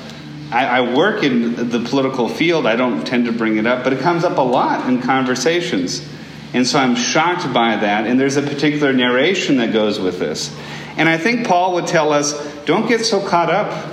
I, 0.50 0.78
I 0.78 0.94
work 0.94 1.22
in 1.22 1.68
the 1.68 1.80
political 1.80 2.28
field. 2.28 2.66
I 2.66 2.76
don't 2.76 3.06
tend 3.06 3.26
to 3.26 3.32
bring 3.32 3.58
it 3.58 3.66
up, 3.66 3.84
but 3.84 3.92
it 3.92 4.00
comes 4.00 4.24
up 4.24 4.38
a 4.38 4.42
lot 4.42 4.88
in 4.88 5.02
conversations, 5.02 6.06
and 6.54 6.66
so 6.66 6.78
I'm 6.78 6.96
shocked 6.96 7.52
by 7.52 7.76
that. 7.76 8.06
And 8.06 8.18
there's 8.18 8.36
a 8.36 8.42
particular 8.42 8.92
narration 8.94 9.58
that 9.58 9.74
goes 9.74 10.00
with 10.00 10.18
this, 10.18 10.54
and 10.96 11.10
I 11.10 11.18
think 11.18 11.46
Paul 11.46 11.74
would 11.74 11.86
tell 11.86 12.10
us: 12.10 12.32
don't 12.64 12.88
get 12.88 13.04
so 13.04 13.20
caught 13.26 13.50
up 13.50 13.90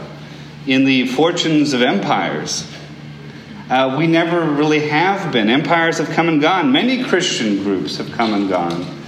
in 0.65 0.85
the 0.85 1.07
fortunes 1.07 1.73
of 1.73 1.81
empires 1.81 2.65
uh, 3.69 3.95
we 3.97 4.07
never 4.07 4.41
really 4.41 4.87
have 4.87 5.31
been. 5.31 5.49
Empires 5.49 5.99
have 5.99 6.09
come 6.09 6.27
and 6.27 6.41
gone. 6.41 6.71
Many 6.71 7.03
Christian 7.03 7.63
groups 7.63 7.97
have 7.97 8.11
come 8.11 8.33
and 8.33 8.49
gone. 8.49 8.99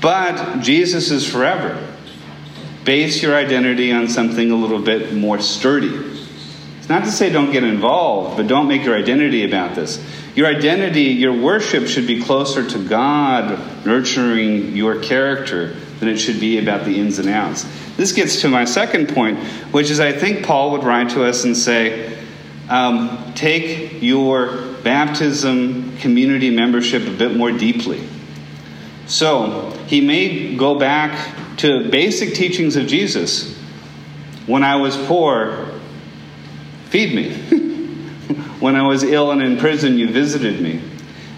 But 0.00 0.60
Jesus 0.60 1.10
is 1.10 1.26
forever. 1.30 1.86
base 2.84 3.22
your 3.22 3.34
identity 3.34 3.92
on 3.92 4.08
something 4.08 4.50
a 4.50 4.56
little 4.56 4.80
bit 4.80 5.14
more 5.14 5.40
sturdy. 5.40 5.94
It's 6.78 6.88
not 6.88 7.04
to 7.04 7.10
say 7.10 7.30
don't 7.30 7.52
get 7.52 7.64
involved, 7.64 8.36
but 8.36 8.46
don't 8.46 8.68
make 8.68 8.84
your 8.84 8.96
identity 8.96 9.44
about 9.44 9.74
this. 9.74 10.02
Your 10.34 10.46
identity, 10.46 11.02
your 11.02 11.32
worship 11.32 11.86
should 11.86 12.06
be 12.06 12.22
closer 12.22 12.68
to 12.68 12.88
God 12.88 13.86
nurturing 13.86 14.76
your 14.76 15.00
character 15.00 15.74
than 15.98 16.08
it 16.08 16.16
should 16.18 16.40
be 16.40 16.58
about 16.58 16.84
the 16.84 16.98
ins 16.98 17.18
and 17.18 17.28
outs. 17.28 17.66
This 17.96 18.12
gets 18.12 18.40
to 18.40 18.48
my 18.48 18.64
second 18.64 19.08
point, 19.10 19.38
which 19.72 19.90
is 19.90 20.00
I 20.00 20.12
think 20.12 20.44
Paul 20.44 20.72
would 20.72 20.84
write 20.84 21.10
to 21.10 21.24
us 21.24 21.44
and 21.44 21.56
say, 21.56 22.19
um, 22.70 23.34
take 23.34 24.00
your 24.00 24.72
baptism 24.84 25.98
community 25.98 26.50
membership 26.50 27.06
a 27.06 27.10
bit 27.10 27.36
more 27.36 27.50
deeply. 27.50 28.06
So 29.06 29.72
he 29.88 30.00
may 30.00 30.54
go 30.54 30.78
back 30.78 31.56
to 31.58 31.90
basic 31.90 32.32
teachings 32.34 32.76
of 32.76 32.86
Jesus. 32.86 33.58
When 34.46 34.62
I 34.62 34.76
was 34.76 34.96
poor, 34.96 35.68
feed 36.90 37.14
me. 37.14 37.34
when 38.60 38.76
I 38.76 38.86
was 38.86 39.02
ill 39.02 39.32
and 39.32 39.42
in 39.42 39.58
prison, 39.58 39.98
you 39.98 40.08
visited 40.08 40.60
me. 40.60 40.80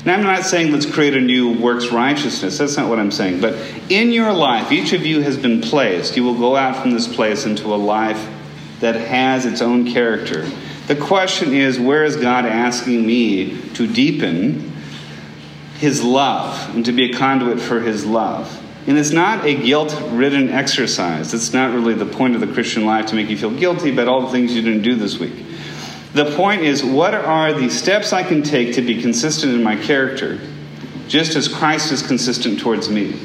And 0.01 0.11
I'm 0.11 0.23
not 0.23 0.45
saying 0.45 0.71
let's 0.71 0.85
create 0.85 1.15
a 1.15 1.21
new 1.21 1.59
works 1.59 1.91
righteousness. 1.91 2.59
That's 2.59 2.77
not 2.77 2.91
what 2.91 2.99
I'm 2.99 3.11
saying. 3.11 3.41
But 3.41 3.55
in 3.89 4.11
your 4.11 4.33
life, 4.33 4.71
each 4.71 4.93
of 4.93 5.07
you 5.07 5.23
has 5.23 5.39
been 5.39 5.63
placed. 5.63 6.17
You 6.17 6.25
will 6.25 6.39
go 6.39 6.57
out 6.57 6.83
from 6.83 6.91
this 6.91 7.13
place 7.13 7.47
into 7.47 7.73
a 7.73 7.77
life 7.77 8.29
that 8.81 8.97
has 8.97 9.47
its 9.47 9.63
own 9.63 9.91
character. 9.91 10.47
The 10.87 10.97
question 10.97 11.55
is 11.55 11.79
where 11.79 12.05
is 12.05 12.17
God 12.17 12.45
asking 12.45 13.07
me 13.07 13.61
to 13.75 13.87
deepen 13.87 14.73
his 15.79 16.03
love 16.03 16.75
and 16.75 16.85
to 16.85 16.93
be 16.93 17.11
a 17.11 17.13
conduit 17.13 17.61
for 17.61 17.81
his 17.81 18.05
love? 18.05 18.61
And 18.87 18.99
it's 18.99 19.13
not 19.13 19.45
a 19.45 19.55
guilt 19.55 19.97
ridden 20.11 20.49
exercise. 20.49 21.33
It's 21.33 21.53
not 21.53 21.73
really 21.73 21.95
the 21.95 22.07
point 22.07 22.35
of 22.35 22.41
the 22.41 22.53
Christian 22.53 22.85
life 22.85 23.07
to 23.07 23.15
make 23.15 23.29
you 23.29 23.39
feel 23.39 23.53
guilty 23.53 23.93
about 23.93 24.09
all 24.09 24.23
the 24.23 24.33
things 24.33 24.55
you 24.55 24.63
didn't 24.63 24.83
do 24.83 24.97
this 24.97 25.19
week. 25.21 25.45
The 26.15 26.35
point 26.37 26.63
is, 26.63 26.85
what 26.85 27.15
are 27.15 27.53
the 27.53 27.71
steps 27.71 28.13
I 28.13 28.25
can 28.25 28.43
take 28.43 28.75
to 28.75 28.83
be 28.83 29.01
consistent 29.01 29.55
in 29.55 29.63
my 29.63 29.77
character, 29.77 30.41
just 31.07 31.37
as 31.37 31.47
Christ 31.47 31.93
is 31.93 32.05
consistent 32.05 32.61
towards 32.61 32.91
me? 32.91 33.17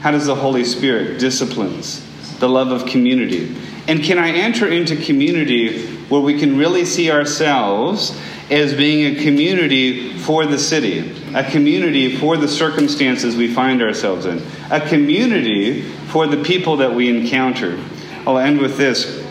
How 0.00 0.12
does 0.12 0.26
the 0.26 0.36
Holy 0.36 0.64
Spirit 0.64 1.18
disciplines 1.18 2.06
the 2.38 2.48
love 2.48 2.68
of 2.68 2.86
community? 2.86 3.54
And 3.88 4.02
can 4.02 4.18
I 4.18 4.30
enter 4.30 4.68
into 4.68 4.96
community 4.96 5.89
where 6.10 6.20
we 6.20 6.38
can 6.38 6.58
really 6.58 6.84
see 6.84 7.10
ourselves 7.10 8.20
as 8.50 8.74
being 8.74 9.16
a 9.16 9.22
community 9.22 10.18
for 10.18 10.44
the 10.44 10.58
city, 10.58 11.14
a 11.34 11.48
community 11.50 12.16
for 12.16 12.36
the 12.36 12.48
circumstances 12.48 13.36
we 13.36 13.52
find 13.52 13.80
ourselves 13.80 14.26
in, 14.26 14.42
a 14.70 14.80
community 14.86 15.80
for 15.80 16.26
the 16.26 16.42
people 16.42 16.76
that 16.76 16.92
we 16.92 17.08
encounter. 17.08 17.82
I'll 18.26 18.38
end 18.38 18.60
with 18.60 18.76
this. 18.76 19.26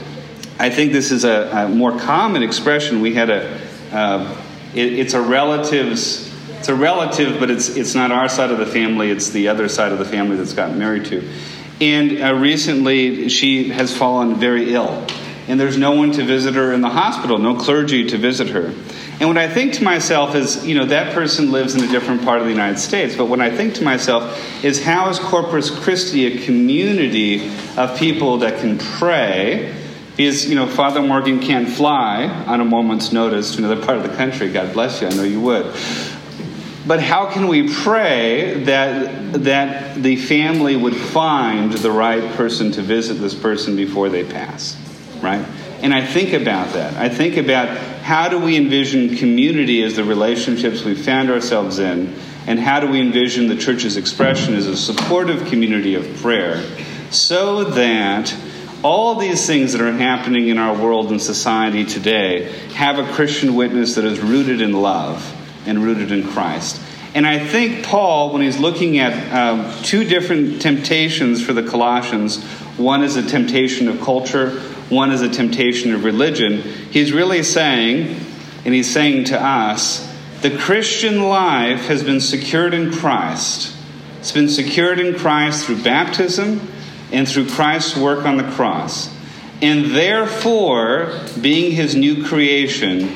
I 0.58 0.72
think 0.72 0.92
this 0.92 1.12
is 1.12 1.24
a, 1.24 1.52
a 1.52 1.70
more 1.70 1.98
common 2.00 2.42
expression. 2.42 3.02
We 3.02 3.14
had 3.14 3.30
a, 3.30 3.62
uh, 3.92 4.36
it, 4.74 4.94
it's 4.94 5.14
a 5.14 5.22
relative's 5.22 6.30
it's 6.60 6.68
a 6.68 6.76
relative, 6.76 7.40
but 7.40 7.50
it's 7.50 7.70
it's 7.70 7.96
not 7.96 8.12
our 8.12 8.28
side 8.28 8.52
of 8.52 8.58
the 8.58 8.66
family. 8.66 9.10
It's 9.10 9.30
the 9.30 9.48
other 9.48 9.70
side 9.70 9.94
of 9.94 9.98
the 9.98 10.04
family 10.04 10.36
that's 10.36 10.52
gotten 10.52 10.78
married 10.78 11.06
to. 11.06 11.26
And 11.80 12.22
uh, 12.22 12.36
recently, 12.36 13.30
she 13.30 13.70
has 13.70 13.96
fallen 13.96 14.36
very 14.36 14.74
ill, 14.74 15.06
and 15.50 15.60
there's 15.60 15.78
no 15.78 15.94
one 15.94 16.12
to 16.12 16.24
visit 16.24 16.54
her 16.54 16.72
in 16.72 16.82
the 16.82 16.90
hospital, 16.90 17.40
no 17.40 17.56
clergy 17.56 18.06
to 18.06 18.18
visit 18.20 18.50
her. 18.50 18.72
And 19.20 19.28
what 19.28 19.38
I 19.38 19.50
think 19.50 19.74
to 19.74 19.84
myself 19.84 20.36
is, 20.36 20.66
you 20.66 20.76
know, 20.76 20.86
that 20.86 21.16
person 21.16 21.52
lives 21.52 21.74
in 21.74 21.84
a 21.84 21.88
different 21.88 22.24
part 22.24 22.38
of 22.40 22.46
the 22.46 22.52
United 22.52 22.78
States. 22.78 23.16
But 23.16 23.26
what 23.26 23.42
I 23.42 23.50
think 23.50 23.74
to 23.76 23.84
myself 23.84 24.64
is, 24.64 24.82
how 24.84 25.10
is 25.10 25.18
Corpus 25.18 25.72
Christi 25.72 26.28
a 26.28 26.46
community 26.46 27.52
of 27.76 27.98
people 27.98 28.38
that 28.38 28.62
can 28.62 28.78
pray? 28.78 29.76
Because, 30.16 30.48
you 30.48 30.54
know, 30.54 30.68
Father 30.68 31.02
Morgan 31.02 31.40
can't 31.40 31.68
fly 31.68 32.26
on 32.28 32.62
a 32.62 32.66
moment's 32.66 33.12
notice 33.12 33.56
to 33.56 33.66
another 33.66 33.84
part 33.84 33.98
of 33.98 34.04
the 34.04 34.16
country. 34.16 34.52
God 34.52 34.72
bless 34.74 35.02
you. 35.02 35.08
I 35.08 35.16
know 35.16 35.24
you 35.24 35.42
would. 35.42 35.66
But 36.86 37.02
how 37.02 37.32
can 37.32 37.48
we 37.48 37.74
pray 37.74 38.64
that, 38.66 39.44
that 39.44 40.02
the 40.02 40.16
family 40.16 40.76
would 40.76 40.96
find 40.96 41.74
the 41.74 41.92
right 41.92 42.36
person 42.36 42.72
to 42.74 42.82
visit 42.82 43.16
this 43.16 43.34
person 43.34 43.76
before 43.76 44.10
they 44.10 44.24
pass? 44.24 44.78
Right? 45.22 45.46
And 45.82 45.94
I 45.94 46.06
think 46.06 46.34
about 46.34 46.74
that. 46.74 46.96
I 46.96 47.10
think 47.10 47.38
about 47.38 47.70
how 48.02 48.28
do 48.28 48.40
we 48.40 48.58
envision 48.58 49.16
community 49.16 49.84
as 49.84 49.96
the 49.96 50.04
relationships 50.04 50.84
we 50.84 50.96
found 50.96 51.30
ourselves 51.30 51.80
in, 51.80 52.14
and 52.48 52.60
how 52.60 52.80
do 52.80 52.88
we 52.88 53.00
envision 53.00 53.48
the 53.48 53.56
church's 53.56 53.96
expression 53.98 54.56
as 54.56 54.68
a 54.68 54.76
supportive 54.76 55.48
community 55.48 55.96
of 55.96 56.06
prayer 56.18 56.64
so 57.12 57.64
that 57.64 58.36
all 58.84 59.16
these 59.16 59.46
things 59.46 59.74
that 59.74 59.82
are 59.82 59.92
happening 59.92 60.48
in 60.48 60.58
our 60.58 60.76
world 60.76 61.12
and 61.12 61.22
society 61.22 61.86
today 61.86 62.52
have 62.74 62.98
a 62.98 63.14
Christian 63.14 63.56
witness 63.56 63.96
that 63.96 64.06
is 64.06 64.20
rooted 64.20 64.62
in 64.62 64.74
love 64.74 65.36
and 65.68 65.84
rooted 65.84 66.12
in 66.12 66.26
Christ. 66.28 66.82
And 67.14 67.26
I 67.26 67.46
think 67.46 67.86
Paul, 67.86 68.32
when 68.32 68.42
he's 68.42 68.60
looking 68.60 69.00
at 69.00 69.34
um, 69.34 69.84
two 69.84 70.04
different 70.04 70.62
temptations 70.62 71.44
for 71.44 71.54
the 71.54 71.64
Colossians, 71.64 72.44
one 72.78 73.04
is 73.04 73.16
a 73.16 73.24
temptation 73.24 73.88
of 73.88 74.00
culture, 74.00 74.62
one 74.90 75.12
is 75.12 75.22
a 75.22 75.30
temptation 75.30 75.94
of 75.94 76.04
religion. 76.04 76.62
He's 76.92 77.14
really 77.14 77.44
saying, 77.44 78.20
and 78.66 78.74
he's 78.74 78.92
saying 78.92 79.26
to 79.26 79.42
us, 79.42 80.08
the 80.42 80.58
Christian 80.58 81.24
life 81.24 81.88
has 81.88 82.04
been 82.04 82.22
secured 82.22 82.74
in 82.74 82.92
Christ. 82.92 83.76
It's 84.20 84.32
been 84.32 84.50
secured 84.50 85.00
in 85.00 85.18
Christ 85.18 85.66
through 85.66 85.84
baptism 85.84 86.68
and 87.12 87.28
through 87.28 87.50
Christ's 87.50 87.98
work 87.98 88.26
on 88.26 88.38
the 88.38 88.50
cross. 88.52 89.14
And 89.62 89.92
therefore, 89.92 91.20
being 91.40 91.72
his 91.72 91.96
new 91.96 92.26
creation, 92.26 93.16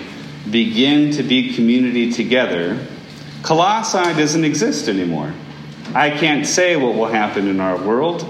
begin 0.49 1.12
to 1.13 1.23
be 1.23 1.53
community 1.53 2.12
together. 2.12 2.86
Colossae 3.41 4.13
doesn't 4.19 4.43
exist 4.43 4.88
anymore. 4.88 5.33
I 5.95 6.09
can't 6.09 6.45
say 6.45 6.75
what 6.75 6.95
will 6.95 7.07
happen 7.07 7.47
in 7.47 7.59
our 7.59 7.81
world. 7.81 8.23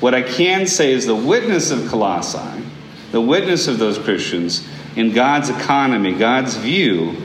What 0.00 0.14
I 0.14 0.22
can 0.22 0.66
say 0.66 0.92
is 0.92 1.06
the 1.06 1.14
witness 1.14 1.70
of 1.70 1.88
Colossae 1.88 2.64
the 3.12 3.20
witness 3.20 3.68
of 3.68 3.78
those 3.78 3.98
Christians 3.98 4.66
in 4.96 5.12
God's 5.12 5.50
economy, 5.50 6.12
God's 6.12 6.56
view, 6.56 7.16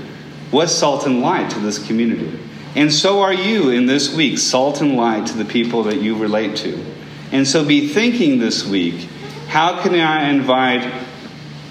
was 0.52 0.76
salt 0.76 1.06
and 1.06 1.22
light 1.22 1.50
to 1.52 1.60
this 1.60 1.86
community. 1.86 2.40
And 2.76 2.92
so 2.92 3.22
are 3.22 3.34
you 3.34 3.70
in 3.70 3.86
this 3.86 4.14
week, 4.14 4.38
salt 4.38 4.82
and 4.82 4.96
light 4.96 5.28
to 5.28 5.38
the 5.38 5.46
people 5.46 5.84
that 5.84 6.02
you 6.02 6.18
relate 6.18 6.58
to. 6.58 6.84
And 7.32 7.48
so 7.48 7.66
be 7.66 7.88
thinking 7.88 8.40
this 8.40 8.66
week 8.66 9.10
how 9.48 9.82
can 9.82 9.96
I 9.96 10.30
invite 10.30 10.92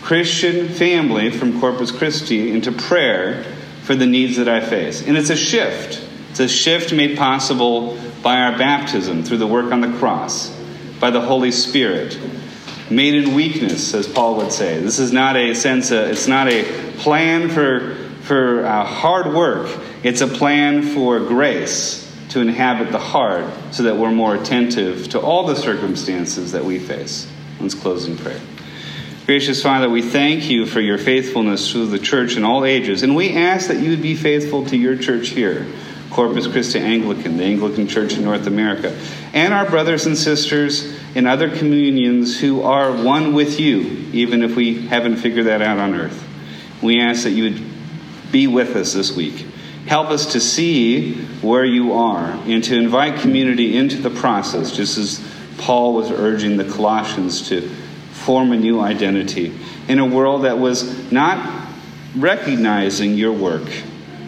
Christian 0.00 0.68
family 0.68 1.30
from 1.30 1.60
Corpus 1.60 1.90
Christi 1.90 2.50
into 2.50 2.72
prayer 2.72 3.44
for 3.82 3.94
the 3.94 4.06
needs 4.06 4.36
that 4.36 4.48
I 4.48 4.60
face? 4.60 5.06
And 5.06 5.16
it's 5.16 5.30
a 5.30 5.36
shift. 5.36 6.02
It's 6.30 6.40
a 6.40 6.48
shift 6.48 6.92
made 6.92 7.18
possible 7.18 7.98
by 8.22 8.38
our 8.38 8.56
baptism 8.56 9.22
through 9.22 9.36
the 9.36 9.46
work 9.46 9.70
on 9.70 9.82
the 9.82 9.92
cross, 9.98 10.48
by 10.98 11.10
the 11.10 11.20
Holy 11.20 11.50
Spirit, 11.50 12.18
made 12.90 13.14
in 13.14 13.34
weakness, 13.34 13.94
as 13.94 14.06
Paul 14.06 14.36
would 14.36 14.52
say. 14.52 14.80
This 14.80 14.98
is 14.98 15.12
not 15.12 15.36
a 15.36 15.54
sense, 15.54 15.90
of, 15.90 16.08
it's 16.08 16.26
not 16.26 16.48
a 16.48 16.64
plan 16.98 17.48
for, 17.48 17.94
for 18.22 18.64
uh, 18.64 18.84
hard 18.84 19.34
work, 19.34 19.78
it's 20.02 20.20
a 20.20 20.28
plan 20.28 20.82
for 20.82 21.20
grace 21.20 22.02
to 22.30 22.40
inhabit 22.40 22.90
the 22.90 22.98
heart 22.98 23.50
so 23.70 23.84
that 23.84 23.96
we're 23.96 24.10
more 24.10 24.34
attentive 24.34 25.08
to 25.10 25.20
all 25.20 25.46
the 25.46 25.56
circumstances 25.56 26.52
that 26.52 26.64
we 26.64 26.78
face. 26.78 27.30
Let's 27.60 27.74
close 27.74 28.06
in 28.06 28.18
prayer. 28.18 28.40
Gracious 29.26 29.62
Father, 29.62 29.88
we 29.88 30.02
thank 30.02 30.50
you 30.50 30.66
for 30.66 30.80
your 30.80 30.98
faithfulness 30.98 31.72
to 31.72 31.86
the 31.86 31.98
church 31.98 32.36
in 32.36 32.44
all 32.44 32.64
ages, 32.64 33.02
and 33.02 33.16
we 33.16 33.30
ask 33.30 33.68
that 33.68 33.78
you 33.78 33.90
would 33.90 34.02
be 34.02 34.14
faithful 34.14 34.66
to 34.66 34.76
your 34.76 34.96
church 34.96 35.28
here. 35.28 35.66
Corpus 36.10 36.46
Christi 36.46 36.78
Anglican, 36.78 37.38
the 37.38 37.44
Anglican 37.44 37.88
Church 37.88 38.14
in 38.14 38.22
North 38.22 38.46
America, 38.46 38.96
and 39.32 39.54
our 39.54 39.68
brothers 39.68 40.06
and 40.06 40.16
sisters 40.16 40.94
in 41.14 41.26
other 41.26 41.54
communions 41.54 42.40
who 42.40 42.62
are 42.62 42.92
one 42.92 43.34
with 43.34 43.60
you, 43.60 43.80
even 44.12 44.42
if 44.42 44.56
we 44.56 44.86
haven't 44.86 45.16
figured 45.16 45.46
that 45.46 45.62
out 45.62 45.78
on 45.78 45.94
earth. 45.94 46.26
We 46.82 47.00
ask 47.00 47.22
that 47.22 47.30
you 47.30 47.44
would 47.44 47.62
be 48.32 48.46
with 48.46 48.76
us 48.76 48.92
this 48.92 49.14
week. 49.14 49.46
Help 49.86 50.08
us 50.10 50.32
to 50.32 50.40
see 50.40 51.14
where 51.40 51.64
you 51.64 51.92
are 51.92 52.30
and 52.46 52.64
to 52.64 52.76
invite 52.76 53.20
community 53.20 53.76
into 53.76 53.96
the 53.98 54.10
process, 54.10 54.72
just 54.72 54.98
as 54.98 55.24
Paul 55.58 55.94
was 55.94 56.10
urging 56.10 56.56
the 56.56 56.64
Colossians 56.64 57.48
to 57.48 57.68
form 58.12 58.52
a 58.52 58.56
new 58.56 58.80
identity 58.80 59.56
in 59.88 59.98
a 59.98 60.06
world 60.06 60.44
that 60.44 60.58
was 60.58 61.12
not 61.12 61.68
recognizing 62.16 63.14
your 63.14 63.32
work 63.32 63.68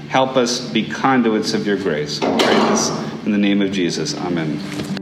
Help 0.08 0.36
us 0.36 0.60
be 0.70 0.88
conduits 0.88 1.52
of 1.52 1.66
your 1.66 1.76
grace. 1.76 2.20
We 2.20 2.28
pray 2.38 2.54
this 2.70 2.90
in 3.24 3.32
the 3.32 3.38
name 3.38 3.60
of 3.60 3.72
Jesus. 3.72 4.16
Amen. 4.16 4.95